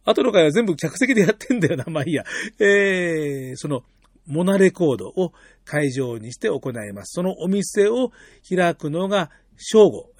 [0.04, 1.84] あとの回は全部客席でやってんだよな。
[1.90, 2.24] まあいいや。
[2.58, 3.82] えーその、
[4.26, 5.32] モナレコードを
[5.64, 7.12] 会場にして行います。
[7.14, 8.12] そのお店を
[8.48, 10.10] 開くのが正午、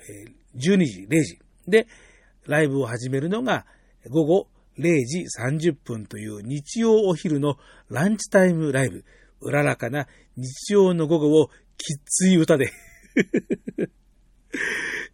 [0.57, 1.39] 12時、0時。
[1.67, 1.87] で、
[2.47, 3.67] ライブを始めるのが
[4.09, 7.57] 午後0時30分という日曜お昼の
[7.91, 9.05] ランチタイムライブ。
[9.41, 12.73] うららかな日曜の午後をきつい歌で。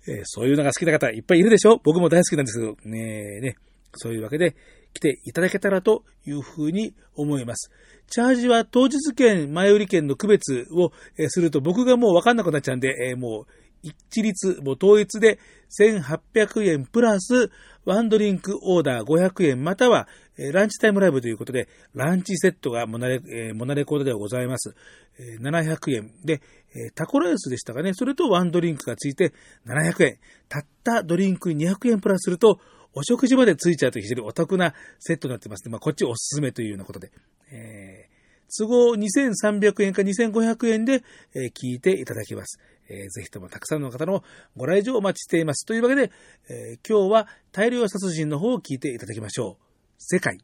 [0.07, 1.81] えそういうのが好きな方いっぱいいるでしょ？
[1.83, 3.57] 僕も大好きなんですけど、ねえね。
[3.95, 4.55] そういうわけで
[4.93, 7.71] 来ていただけたらというふうに思います。
[8.09, 10.93] チャージは当日券、前売り券の区別を
[11.29, 13.53] すると僕がもうわかんなくなっちゃうんで、えもう
[13.85, 15.39] 一律、もう統一で
[15.79, 17.51] 1800円プラス
[17.85, 24.75] ワンドリンクオーダー500円またはえーランチタイムライブということで、ランチセットがモナレ,、えーモナレコードではございます。
[25.19, 26.41] えー700円で、
[26.75, 27.93] えタコライスでしたかね。
[27.95, 29.33] それとワンドリンクがついて
[29.67, 30.19] 700円。
[30.49, 32.59] たったドリンクに200円プラスすると、
[32.95, 35.73] お食事までついちゃうと非常にお得なセットになってますね。
[35.73, 37.11] まあ、こっちおすすめというようなことで。
[37.51, 38.15] えー
[38.57, 41.03] 都合2300円か2500円で、
[41.35, 42.61] え聞いていただきます。
[42.89, 44.23] えーぜひともたくさんの方の
[44.57, 45.67] ご来場お待ちしています。
[45.67, 46.11] というわけで、
[46.49, 49.65] えー今日は大量殺人の方を聞いていただきましょう。
[49.99, 50.39] 世界。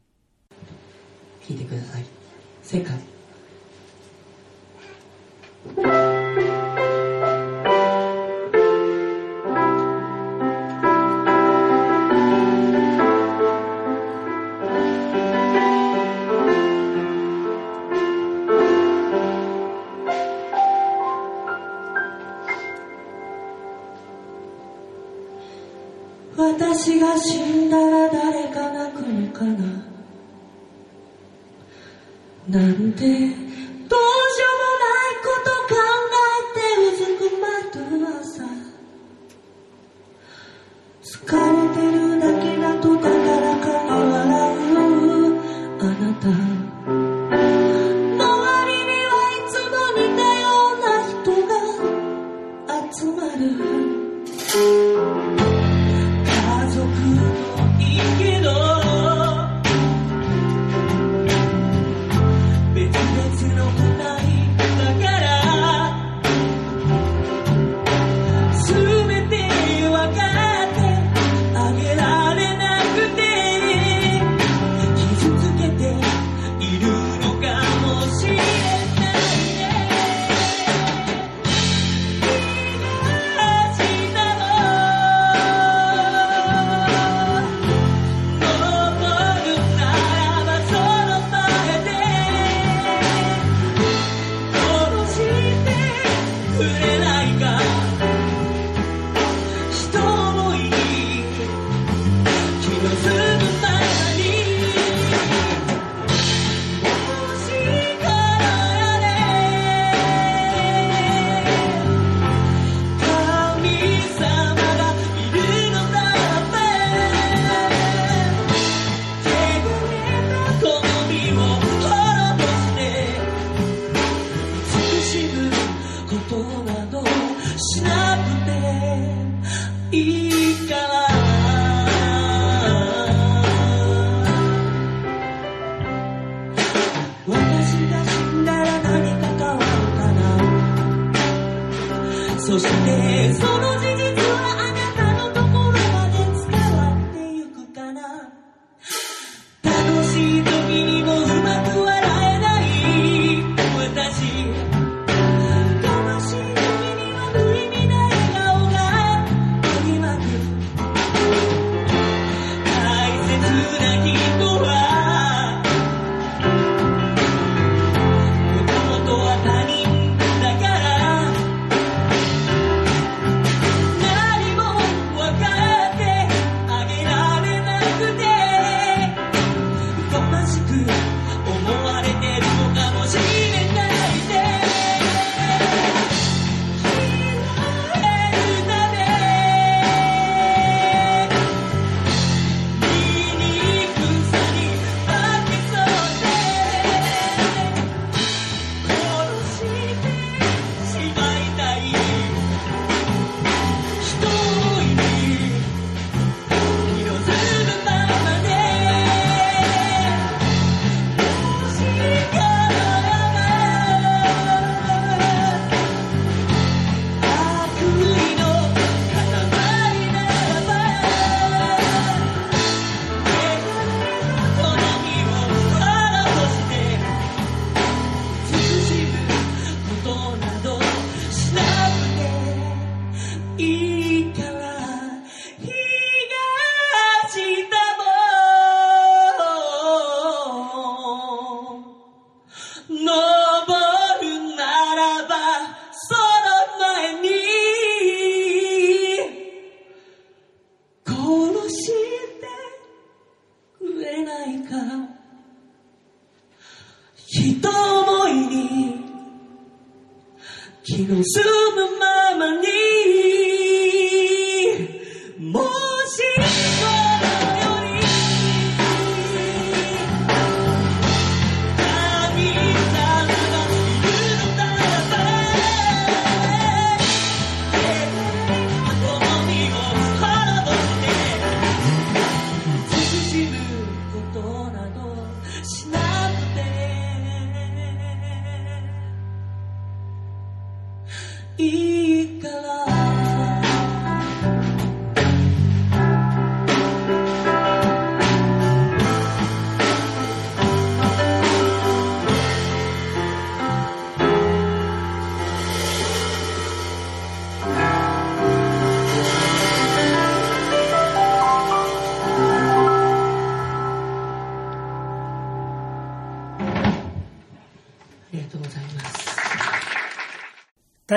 [1.43, 2.05] 聞いてください
[2.63, 2.95] 世界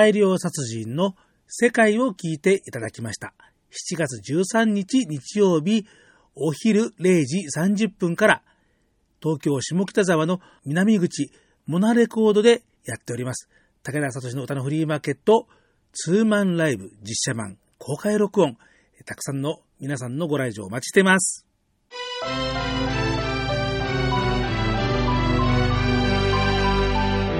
[0.05, 1.15] 大量殺人の
[1.47, 3.33] 世界を聞いていただきました。
[3.71, 5.87] 7月13日日曜日
[6.35, 8.41] お昼0時30分から
[9.19, 11.31] 東京下北沢の南口
[11.65, 13.49] モナレコードでやっております。
[13.81, 15.47] 武田聡の歌のフリーマーケット
[15.91, 18.57] ツーマンライブ実写版公開録音
[19.05, 21.47] たくさんの皆さんのご来場お待ちしています。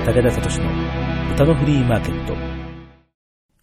[0.08, 2.55] 武田聡の歌のフリーマーケット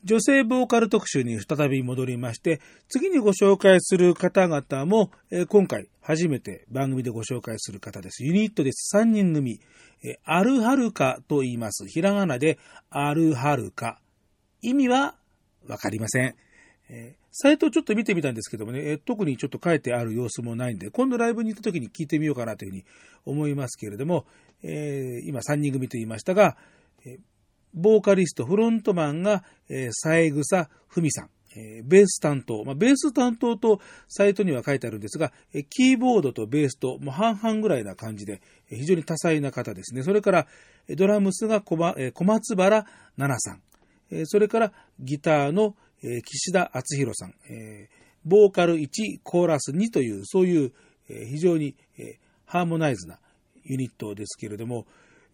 [0.05, 8.24] 女性ボーカル特集に再び戻りまして、次にご紹介する方々も、えー今回初めて番組でご紹介する方です。
[8.24, 8.96] ユニットです。
[8.96, 9.61] 3人組。
[10.03, 11.86] えーアルハルカと言います。
[11.86, 12.59] ひらがなで
[12.90, 14.00] アルハルカ。
[14.61, 15.14] 意味は
[15.68, 16.34] わかりません。
[16.88, 22.84] えーサイトをちょっと見てみたんですけどもね、えー特にちょっと書いてある様子もないんで、今度ライブに行った時に聞いてみようかなというふうに
[23.24, 24.26] 思いますけれども、
[24.64, 26.57] えー今3人組と言いましたが、
[27.07, 27.31] えー
[27.74, 40.02] ボーカリスト、フロントマンが、えー、三枝文さん、えベース担当、まあ、ベース担当とサイトには書いてあるんですが、えキーボードとベースともう半々ぐらいな感じで、え非常に多彩な方ですね。
[40.02, 40.46] それから、
[40.96, 43.62] ドラムスが小え小松原奈々さん、
[44.10, 47.88] えそれからギターの、え岸田敦弘さん、え
[48.24, 50.72] ボーカル1、コーラス2という、そういう、
[51.08, 53.18] え非常に、えハーモナイズな
[53.64, 54.86] ユニットですけれども、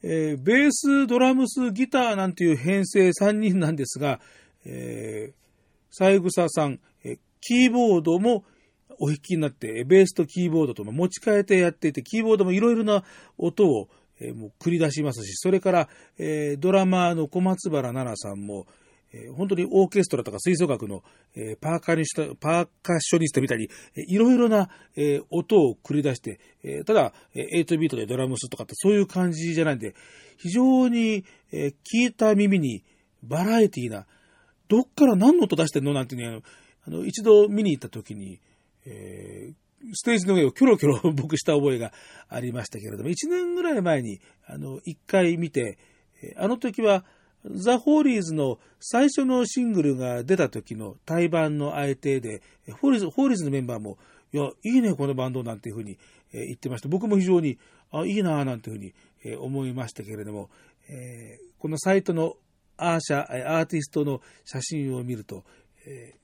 [0.02, 4.20] えーベース、ドラムス、ギターなんていう編成3人なんですが、
[4.64, 5.34] えー、
[5.90, 8.44] 三枝さん、えーキーボードも
[8.98, 13.04] お弾きになって、ベースとキーボードと持ち替えてやっていて、キーボードもいろいろな
[13.36, 13.88] 音を、
[14.20, 15.88] えーもう繰り出しますし、それから、
[16.18, 18.66] えードラマーの小松原奈々さんも、
[19.12, 21.02] えー本当にオーケストラとか吹奏楽の、
[21.34, 29.94] えーパーカニスト、パーカッショニストみたいに、えーいろいろな、えー音を繰り出して、えーただ、えー8ビートでドラムスとかってそういう感じじゃないんで、
[30.36, 32.84] 非常に、えー聞いた耳に
[33.22, 34.06] バラエティーな、
[34.68, 35.94] どっから何の音出してんの？
[35.94, 36.42] なんてね、あの、
[36.86, 38.40] あの一度見に行った時に、
[38.86, 39.54] えー
[39.92, 41.92] ステージの上をキョロキョロ 僕した覚えが
[42.28, 45.78] ありましたけれども、1年ぐらい前に、あの、1回見て、
[46.36, 47.04] あの時は、
[47.44, 52.42] ザ・ホーリーズの最初のシングルが出た時の対バンの相手で、
[52.80, 53.98] ホーリーズ、ホーリーズのメンバーも、
[54.32, 55.98] いや、いいね、このバンドなんていうふうに、
[56.32, 56.88] 言ってました。
[56.88, 57.58] 僕も非常に、
[57.90, 60.50] あ、いいな、なんていうふうに、思いましたけれども、
[60.88, 62.36] えーこのサイトの
[62.76, 63.24] アーシャ、
[63.56, 65.44] アーティストの写真を見ると、
[65.86, 66.18] えー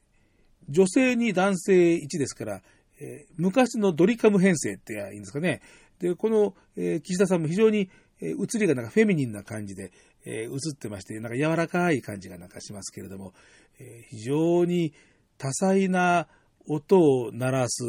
[0.70, 2.62] 女性に男性1ですから、
[3.00, 5.60] えー昔のドリカム編成っていいんですかね。
[5.98, 7.90] で、この、えー岸田さんも非常に、
[8.20, 9.90] えー映りがなんかフェミニンな感じで、
[10.24, 13.32] えー映ってまして、なんか柔らかい感じがなんかしますけれども、
[13.78, 14.92] えー非常に
[15.38, 16.28] 多彩な
[16.66, 17.84] 音を鳴らす、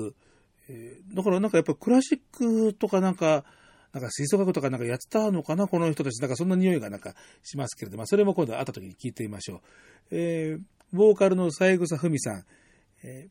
[0.70, 3.46] えーだからなんかやっぱクラシックとかなんか、
[3.94, 6.20] なんか吹奏楽とかなんかやってたのかな、この人たち。
[6.20, 7.14] なんかそんな匂いがなんか
[7.44, 9.62] しますけれども、それも今度会った時に聞いてみましょう。
[10.12, 10.62] えー
[10.94, 12.46] ボーカルの三枝文さん、
[13.04, 13.28] え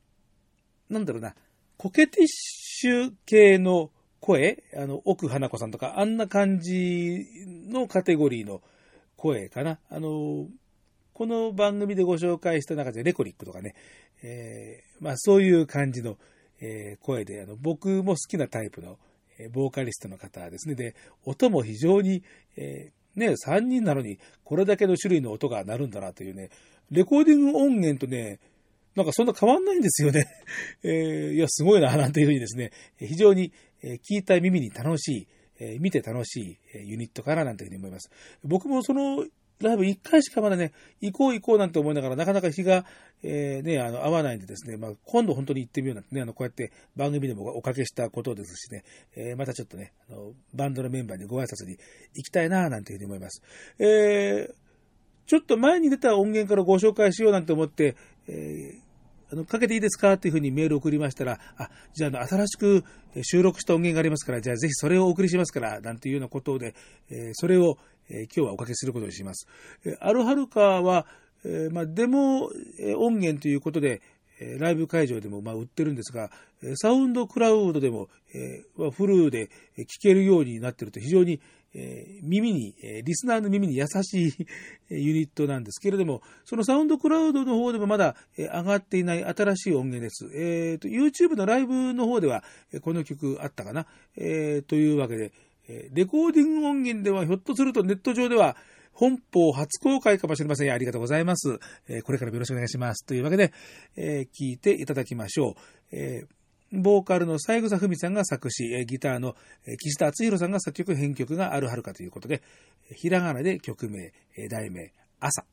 [0.91, 1.35] ーなんだろうな、
[1.77, 3.91] コケティッシュ系の
[4.21, 7.27] 声、あの、奥花子さんとか、あんな感じ
[7.69, 8.63] のカテゴリーの
[9.17, 9.79] 声かな。
[9.91, 10.47] あの、
[11.13, 13.75] この番組でご紹介した中でレコリックとかね、
[14.23, 16.17] えーまあそういう感じの、
[16.61, 18.99] えー声で、あの、僕も好きなタイプの、
[19.39, 20.75] えーボーカリストの方ですね。
[20.75, 20.95] で、
[21.25, 22.23] 音も非常に、
[22.57, 26.51] えーね、3人なのにこれだけの種類の音が鳴るんだなというね、
[26.91, 28.41] レコーディング音源とね、
[28.97, 30.27] なんかそんな変わんないんですよね。
[30.83, 33.53] えーいや、すごいな、なんていうふうにですね、非常に
[33.85, 38.11] え聞いた耳に楽しいえー見て楽しいユニットかななんていうふうに思います。
[38.45, 39.25] 僕もその
[39.61, 42.85] ライブ1回しかまだね、行こう行こうなんて思いながら、なかなか日が、
[43.23, 48.85] えーね、あの、合わないんでですね、まあ、今度本当に行ってみようなんてね、あの、こうやって番組でもおかけしたことですしね、
[49.17, 51.79] えーまたちょっとね、あの、バンドのメンバーにご挨拶に
[52.15, 53.43] 行きたいななんていうふうに思います。
[53.79, 54.55] えー
[55.27, 57.97] ちょっと前に出た音源からご紹介しようなんて思って、
[58.29, 58.84] えー
[59.33, 60.15] あの、かけていいですか？
[60.15, 62.85] っていうふうにメールを送りましたら、あ、じゃあ、の、新しく
[63.23, 66.75] 収録した音源がありますから、じゃあぜひそれをお送りしますから、なんていうようなことで、
[67.11, 67.79] えそれを、
[68.11, 69.49] え今日はおかけすることにします。
[69.85, 71.07] えーアルハルカは、
[71.45, 72.51] えまあ、デモ
[72.97, 74.03] 音源ということで、
[74.59, 76.31] ライブ会場でもまあ売ってるんですが、
[76.77, 79.47] サウンドクラウドでも、えフルで
[79.77, 81.41] 聴けるようになってると非常に、
[81.75, 84.33] えー耳に、えーリスナーの耳に優しい
[84.89, 90.31] ユニットなんですけれども、そのサウンドクラウドの方でもまだえー上がっていない新しい音源です。
[90.35, 95.33] えーと、YouTube のライブの方ではえーこの曲あったかな、えーというわけで、
[95.69, 98.57] えーレコーディング音源ではひょっとするとネット上では
[98.93, 100.73] 本邦初公開かもしれません。
[100.73, 101.59] ありがとうございます。
[101.89, 103.05] えーこれからもよろしくお願いします。
[103.05, 103.53] というわけで、
[103.97, 105.55] えー聞いていただきましょう。
[105.91, 106.34] えー
[106.83, 112.43] ボーカルの三枝文さんが作詞、ギターのえ岸田敦弘さんが作曲、編曲があるはるかということで、
[112.95, 114.13] ひらがなで曲名、
[114.49, 115.45] 題名、朝。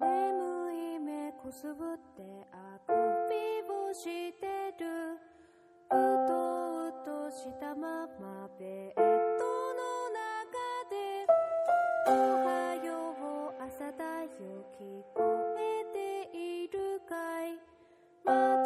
[0.00, 2.22] 眠い目こすぶって
[2.52, 2.92] あく
[3.28, 3.34] び
[3.70, 4.46] をして
[4.80, 5.18] る。
[5.90, 5.94] う
[6.26, 6.32] と
[6.86, 10.56] うとしたままベッドの中
[10.90, 10.96] で。
[12.06, 12.10] お
[12.44, 12.88] はよ
[13.50, 14.28] う朝だよ
[14.80, 14.80] 聞
[15.14, 15.20] こ
[15.58, 15.60] え
[15.92, 17.14] ているか
[17.46, 17.60] い。
[18.24, 18.61] 窓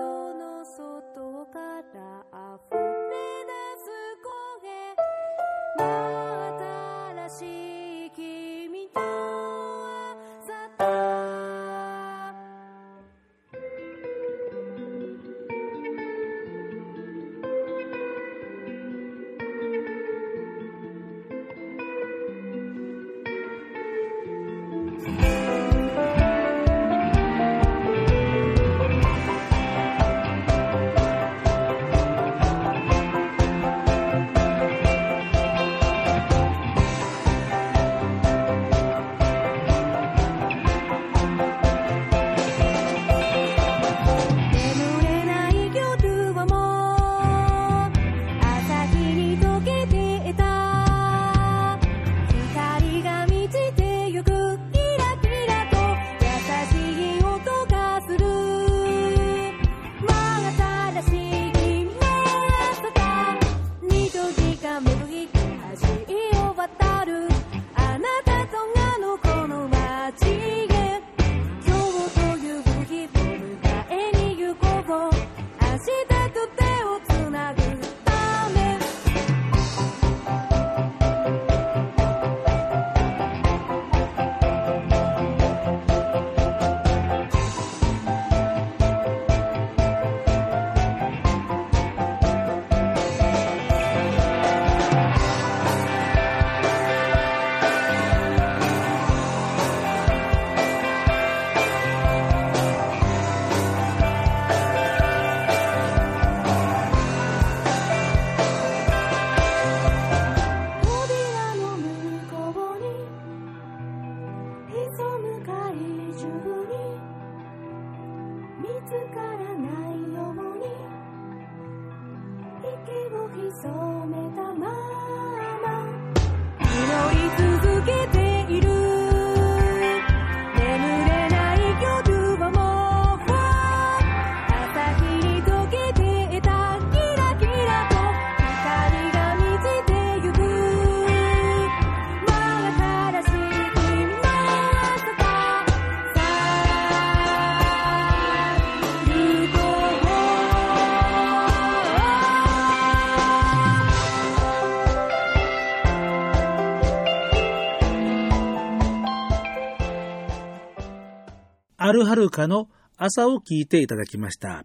[161.86, 164.64] あるはるかの朝を聞いていただきました。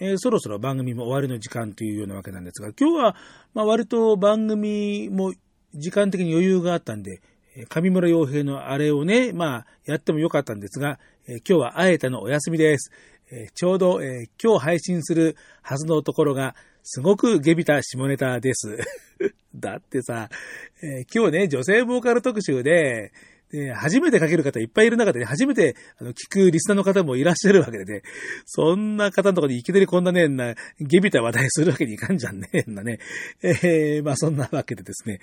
[0.00, 3.16] えーそろそろ番組も終わりの時間というようなわけなんですが、今日は、
[3.52, 5.34] まあ、割と番組も
[5.74, 7.20] 時間的に余裕があったんで、
[7.68, 10.98] 上村洋平のあれをね、まあ、やってもよかったんですが、
[11.28, 12.90] えー今日はあえてのお休みです。
[13.30, 16.54] えーちょうど、えー今日配信するはずのところが、
[16.84, 18.78] すごく下びた下ネタです。
[19.54, 20.30] だってさ、
[20.82, 23.12] え今日ね、女性ボーカル特集で、
[23.74, 28.02] 初めてかける方いっぱいいる中で、ね、初めてあの聞くリスナーの方もいらっしゃるわけでね、
[28.46, 32.98] そんな方のところにいきなりこんなね、な、ゲビた話題するわけにいかんじゃんね、なね。
[33.42, 35.20] えー、まあそんなわけでですね、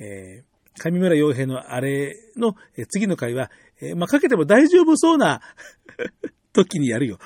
[0.00, 2.54] えー、上村洋平のあれの、
[2.88, 5.40] 次の回は、えー、まあかけても大丈夫そうな
[6.52, 7.18] 時にやるよ。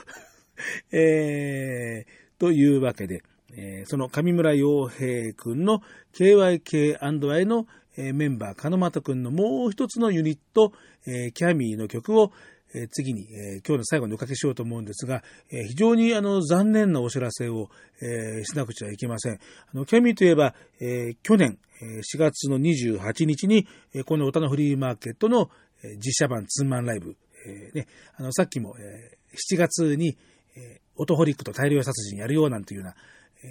[0.92, 3.22] えー、というわけで、
[3.56, 5.80] えー、その上村洋平くんの
[6.14, 7.66] KYK&I の、
[7.96, 10.72] え、メンバー、金又くんのもう一つのユニット、
[11.06, 12.32] え、キャミーの曲を、
[12.74, 17.70] え、次に、え、今日の最後におかけしようと思うんですが、え、非常にあの残念なお知らせを、
[18.02, 19.34] え、しなくちゃいけません。
[19.34, 19.38] あ
[19.72, 25.50] のキャミーといえば、え、去年、え、4月の28日に、え、この歌のフリーマーケットの、
[25.82, 27.16] え、実写版ツーマンライブ、
[27.46, 27.86] えね、
[28.16, 29.16] あのさっきも、え、
[29.52, 30.16] 7月に、
[30.56, 32.96] え、オトホリックと大量殺人やるよなんていうような、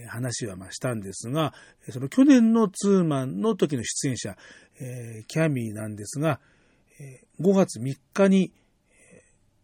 [0.09, 1.53] 話はましたんですが、
[1.89, 4.35] その去年のツーマンの時の出演者、
[4.79, 6.39] えー、キャミーなんですが、
[7.39, 8.51] 5月3日に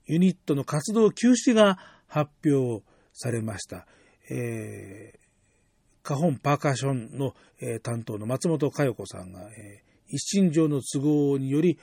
[0.05, 3.85] ユニットの活動休止が発表されました。
[4.29, 5.19] えー、
[6.03, 7.33] カホンパーカッションの、
[7.83, 11.77] 担当の松本佳代子さんが、えー、一身上の都合により、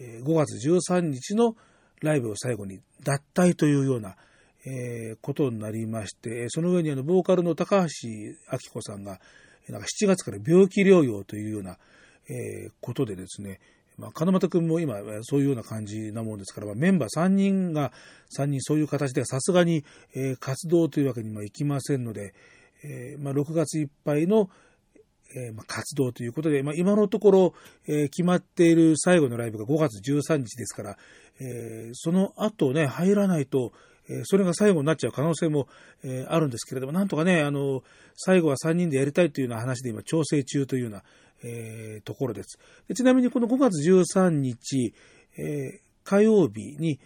[0.00, 1.56] えー、5月13日の
[2.02, 4.16] ライブを最後に脱退というような、
[4.64, 9.20] えー、ことになりまして、その上にあの、ボーカルの高橋明子さんが、
[9.68, 11.78] なんか7月から病気療養というような、
[12.28, 13.60] えー、ことでですね、
[13.98, 17.92] まあ、金又君も今、そういうような感じなもんですから、まあ、メンバー3人が、
[18.36, 19.84] 3人そういう形ではさすがに、
[20.14, 22.34] えー、活動というわけにはいきませんので、
[22.84, 24.48] えー、まあ、6月いっぱいの、
[25.34, 27.54] えーまあ、活動ということで、まあ、今のところ、
[27.86, 30.96] えー、決まっている最後のライブが5月13日ですから、
[31.40, 33.72] えー、その後ね、入らないと、
[34.08, 35.68] えそれが最後になっちゃう可能性も、
[36.04, 37.82] えあるんですけれども、なんとかね、あの、
[38.16, 41.02] 最後は3人でやりたいというような話で今調整中というような、
[41.44, 42.94] え、ところですで。
[42.94, 44.94] ちなみにこの5月13日、
[45.36, 47.00] え、火曜日に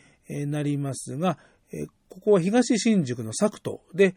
[0.47, 1.39] なりますが、
[1.73, 4.15] え、ここは東新宿のサクトで、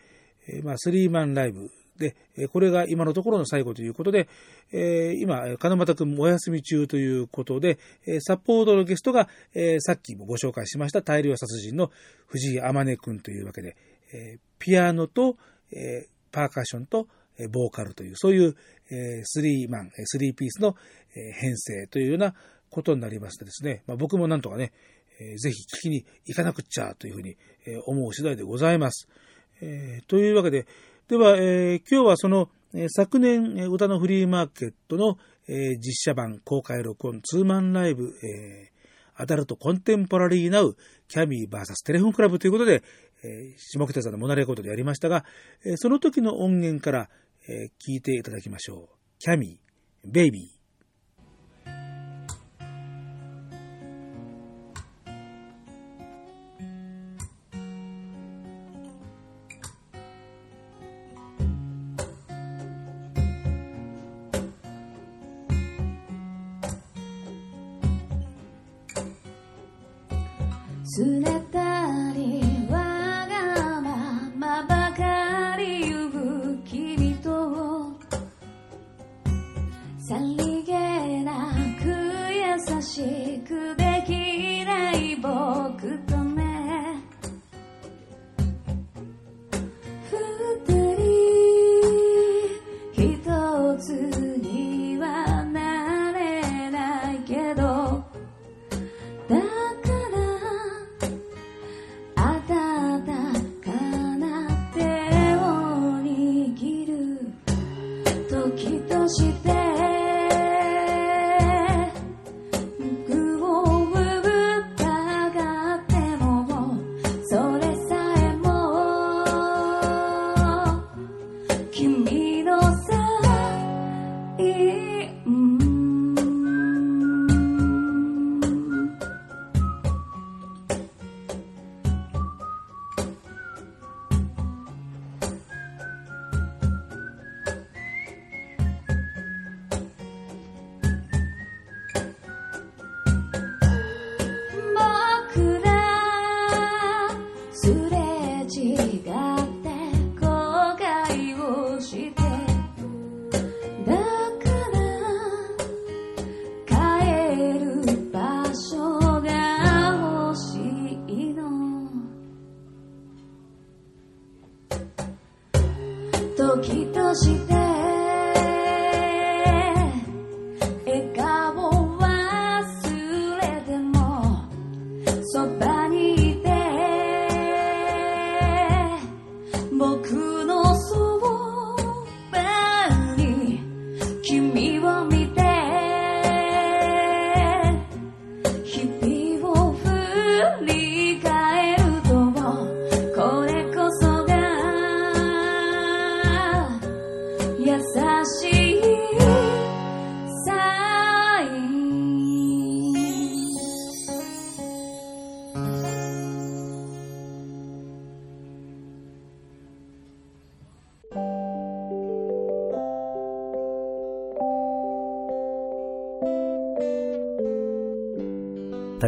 [0.48, 1.70] え、まあ、スリーマンライブ
[2.00, 2.16] で、
[2.48, 4.30] これが今のところの最後ということで、
[4.72, 7.78] えー、今、金又くんもお休み中ということで、
[8.22, 11.92] サポートのゲストが、えー、さっきもご紹介しました大量殺人の
[12.28, 13.76] 藤井天音くんというわけで、
[14.14, 15.38] えー、ピアノと、
[15.72, 18.56] えー、パーカッションと、えー、ボーカルという、そういう、
[18.92, 20.76] えー、スリーマン、スリーピースの、
[21.16, 22.34] えー、編成というような
[22.70, 24.72] ことになりましてですね、まあ、僕もなんとかね、
[25.20, 27.36] えー、ぜひ聞きに行かなくっちゃというふうに、
[27.68, 29.08] えー、思う次第でございます。
[29.62, 30.66] えー、というわけで、
[31.10, 42.84] では、えー、今日はその、えー、昨年、えー、歌のフリーマーケットの、えー、実写版公開録音ツーマンライブ、えー、アダルトコンテンポラリーナウキャミー VS テレフォンクラブということで、
[43.24, 45.26] えー、下北沢のモナレコードでやりましたが、
[45.66, 47.10] えー、その時の音源から、
[47.50, 48.88] えー、聞いていただきましょう。
[49.18, 50.59] キャミー、ベイビー。
[71.00, 71.79] 拗ねたり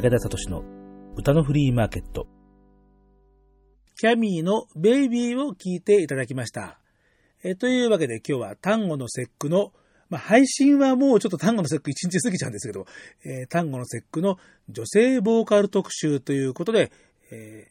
[0.01, 0.63] 武田聡の
[1.15, 2.25] 歌のフリーマーケット。
[3.99, 6.79] キャミーのベイビーを聞いていただきました。
[7.43, 9.73] えというわけで今日は単語の節句の、
[10.09, 12.87] まあ、配信はもうちょっと単語の節句1日過ぎちゃうんですけど、
[13.23, 14.37] えー、単語の節句の
[14.69, 16.91] 女性ボーカル特集ということで、
[17.31, 17.67] え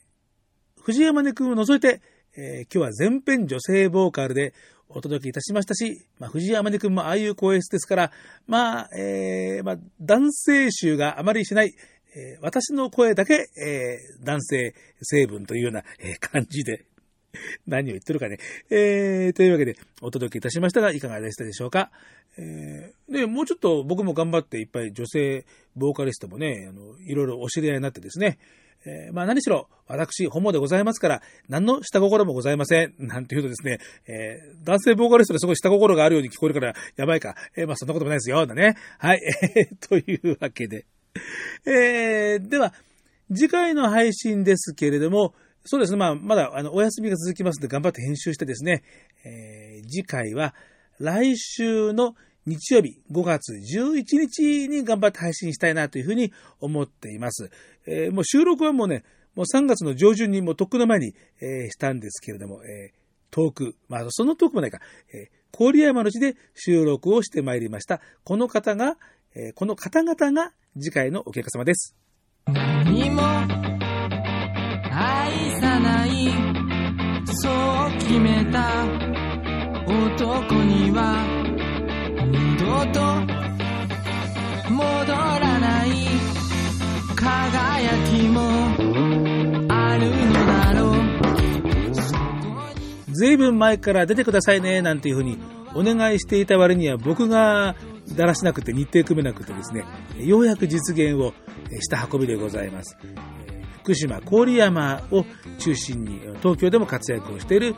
[0.79, 2.01] ー、藤山根くんを除いて、
[2.37, 4.55] えー、今日は全編女性ボーカルで
[4.89, 8.13] お届けいたしましたし、まあ、藤山根くんもああいう声質ですから、
[8.47, 11.75] まあ、えー、まあ、男性臭があまりしない、
[12.15, 16.85] えー、私の声だけ、えー、男性成分というような、え、感じで、
[17.67, 18.39] 何を言ってるかね。
[18.71, 21.91] えー、というわけで、お届けいたしましたが、いかがでしたでしょうか。
[22.39, 25.45] えー、で、もうちょっと僕も頑張っていっぱい女性
[25.77, 28.39] ボーカリストもね、あの、いろいろお知り合いになってですね、
[28.87, 32.95] えー、まあ何しろ、私、ホモでございますから、何の下心もございません。
[32.99, 37.35] なんて言うとですね、えー、男性ボーカリストですごい下心があるように聞こえるから、やばいか。
[37.57, 38.47] えー、まあそんなこともないですよ。
[38.47, 38.77] だね。
[38.99, 39.21] はい。
[39.55, 40.87] えー、というわけで。
[41.67, 42.75] えー、では、
[43.35, 45.35] 次回の配信ですけれども、
[45.65, 48.83] そうですね、まあ、まだ、あの、お休みが続きますので、頑張って編集してですね、
[49.25, 50.55] えー、次回は、
[50.99, 52.15] 来週の
[52.47, 57.51] 日曜日、5月11日に頑張って配信したいなというふうに思っています。
[57.87, 59.05] えー、もう収録はもうね、
[59.35, 62.95] もう3月の上旬にもうとっくの前に、えー、したんですけれども、えー、
[63.31, 64.81] 遠く、まあ、その遠くもないか、
[65.13, 68.01] えー、郡山の地で収録をしてまいりました。
[68.25, 68.97] この方が、
[69.35, 71.95] えー、この方々が次回のお客様です。
[72.47, 73.23] 何も
[74.93, 76.29] 愛さない
[77.27, 78.85] そう決めた
[79.87, 81.25] 男には
[82.27, 83.01] 二度と
[84.73, 85.91] 戻らない
[87.17, 88.41] 輝きも
[89.73, 90.97] あるのだろ
[93.09, 95.39] うずいぶん前から出てくださいねなんていうふうに
[95.75, 97.77] お願いしていた割には僕が
[98.17, 99.85] だらしなくて日程組めなくてですね、
[100.19, 101.33] ようやく実現を
[101.81, 102.97] した運びでございます。
[103.83, 105.25] 福島郡山を
[105.59, 107.75] 中心に東京でも活躍をしている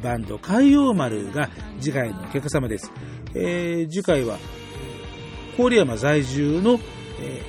[0.00, 2.92] バンド海洋丸が次回のお客様です。
[3.34, 4.38] えー、次回は
[5.56, 6.78] 郡山在住の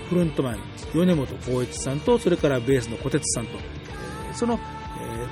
[0.09, 0.59] フロントマン
[0.93, 3.51] 米本光一さんとそれからベースの小鉄さんと
[4.33, 4.59] その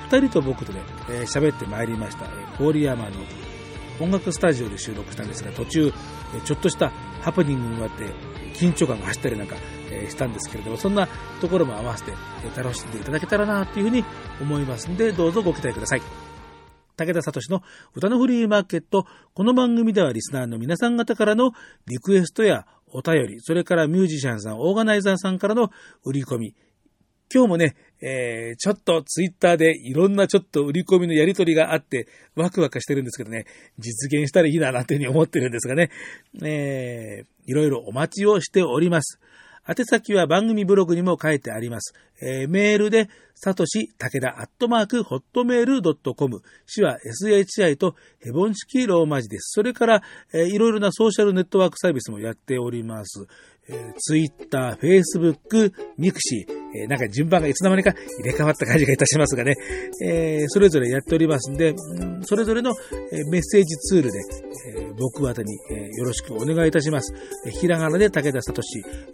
[0.08, 0.80] 2人と僕とで
[1.26, 2.26] 喋ってまいりました
[2.58, 3.10] 郡山の
[4.00, 5.92] 音楽スタジオで収録したんですが、途中、
[6.44, 6.90] ちょっとした
[7.20, 8.06] ハプニングがあって、
[8.54, 9.56] 緊張感が走ったりなんか
[10.08, 11.06] したんですけれども、そんな
[11.40, 12.12] ところも合わせて
[12.56, 14.04] 楽しんでいただけたらなというふうに
[14.40, 16.02] 思いますので、どうぞご期待ください。
[16.96, 17.62] 武田聡の
[17.94, 19.06] 歌のフリーマーケット。
[19.32, 21.52] この番組ではリスナーの皆さん方からの
[21.86, 25.70] リクエストやお便り、それからミュージシャンさん、オーガナイザーさんからの
[26.04, 26.54] 売り込み、
[27.32, 33.46] 今日もね、えー、ちょっとツイッターでいろんなちょっと売り込みのやり取りがあって、ワクワクしてるんですけどね、
[33.78, 35.90] 実現したらいいななんていうふうに思ってるんですがね、
[36.42, 39.20] えー、いろいろお待ちをしております。
[39.68, 41.94] 宛先は番組ブログにも書いてあります。
[42.20, 46.42] えー、メールで、さとし、たけだ、アットマーク、ホットメールドットコム。
[46.66, 49.52] 市は SHI とヘボン式ローマ字です。
[49.52, 50.02] それから、
[50.32, 53.28] えー、いろいろなソーシャルネットワークサービスもやっております。
[53.70, 59.54] えー、ツイッター、フェイスブック、ミクシー、え、なんか順番がいつの間にか入れ替わった感じがいたしますがね、
[60.04, 61.74] え、それぞれやっておりますんで、
[62.22, 62.72] それぞれの、
[63.30, 64.18] メッセージツールで、
[64.76, 67.12] え、僕宛に、え、よろしくお願いいたします。
[67.46, 68.60] えひらがなで武田聡、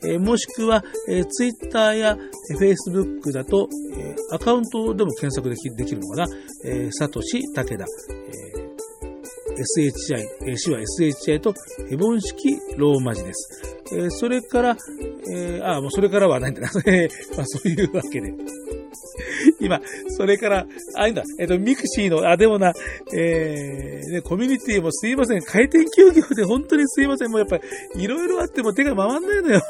[0.05, 6.29] え、もしくは、えー、ツイッターやフェイスブックだと、え、アカウントでも検索できるのかな、
[6.65, 8.76] えー、サトシ武田、えー
[9.57, 11.55] SHI、死は SHI と
[11.89, 13.79] ヘボン式ローマ字です。
[13.93, 14.77] え、それから、
[15.33, 16.69] え、あ、もうそれからはないんだな。
[17.37, 18.35] まあそういうわけで。
[19.61, 21.23] 今、それから、あ、いいんだ。
[21.39, 22.73] えっ、と、ミクシーの、あ、でもな、
[23.15, 25.43] えー、ね、コミュニティもすいません。
[25.43, 27.31] 開店休業で本当にすいません。
[27.31, 29.61] もうやっぱり、いろいろあっても手が回んないのよ。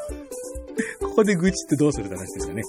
[1.01, 2.63] ここで愚痴ってどうするって話ですよね。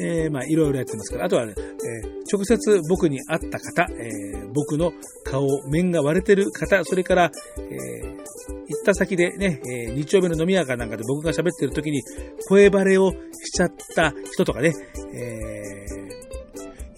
[0.00, 1.26] えー、まあ、いろいろやってますから。
[1.26, 4.92] あとはね、えー、直接僕に会った方、えー、僕の
[5.24, 12.02] 顔、面が割れてる方、それから、え、行った先でね、え、日曜日の飲み屋かなんかで僕が喋ってる時に
[12.48, 13.16] 声バレをし
[13.52, 14.72] ちゃった人とかね、
[15.14, 15.86] え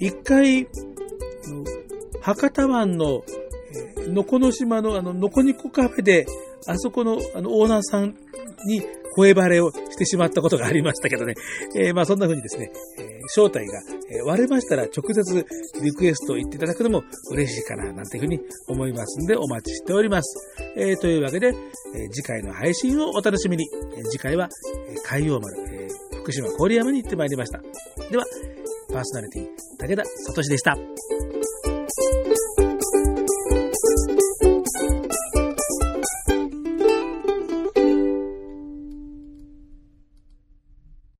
[0.00, 0.68] ー、一回、
[2.22, 3.22] 博多湾の、
[3.98, 6.26] えー、のこの島のあの、のこにこカフェで、
[6.66, 8.16] あそこのあのオーナーさん
[8.66, 8.82] に
[9.14, 11.34] 声バレをしてしまったことがありましたけどね。
[11.76, 13.80] えー、まあそんな風にですね、えー、正体が、
[14.26, 15.46] 割れましたら直接
[15.82, 20.36] リクエストを言っていただくのも嬉しいかな、なんていう風に思いますんでお待ちしております。
[20.76, 21.54] えー、というわけで、
[21.94, 23.66] え、次回の配信をお楽しみに。
[23.96, 24.48] え、次回は、
[24.88, 25.88] え、海洋丸、え、
[26.18, 27.60] 福島郡山に行ってまいりました。
[28.10, 28.24] では、
[28.92, 29.48] パーソナリティ、
[29.78, 30.76] 武田聡でした。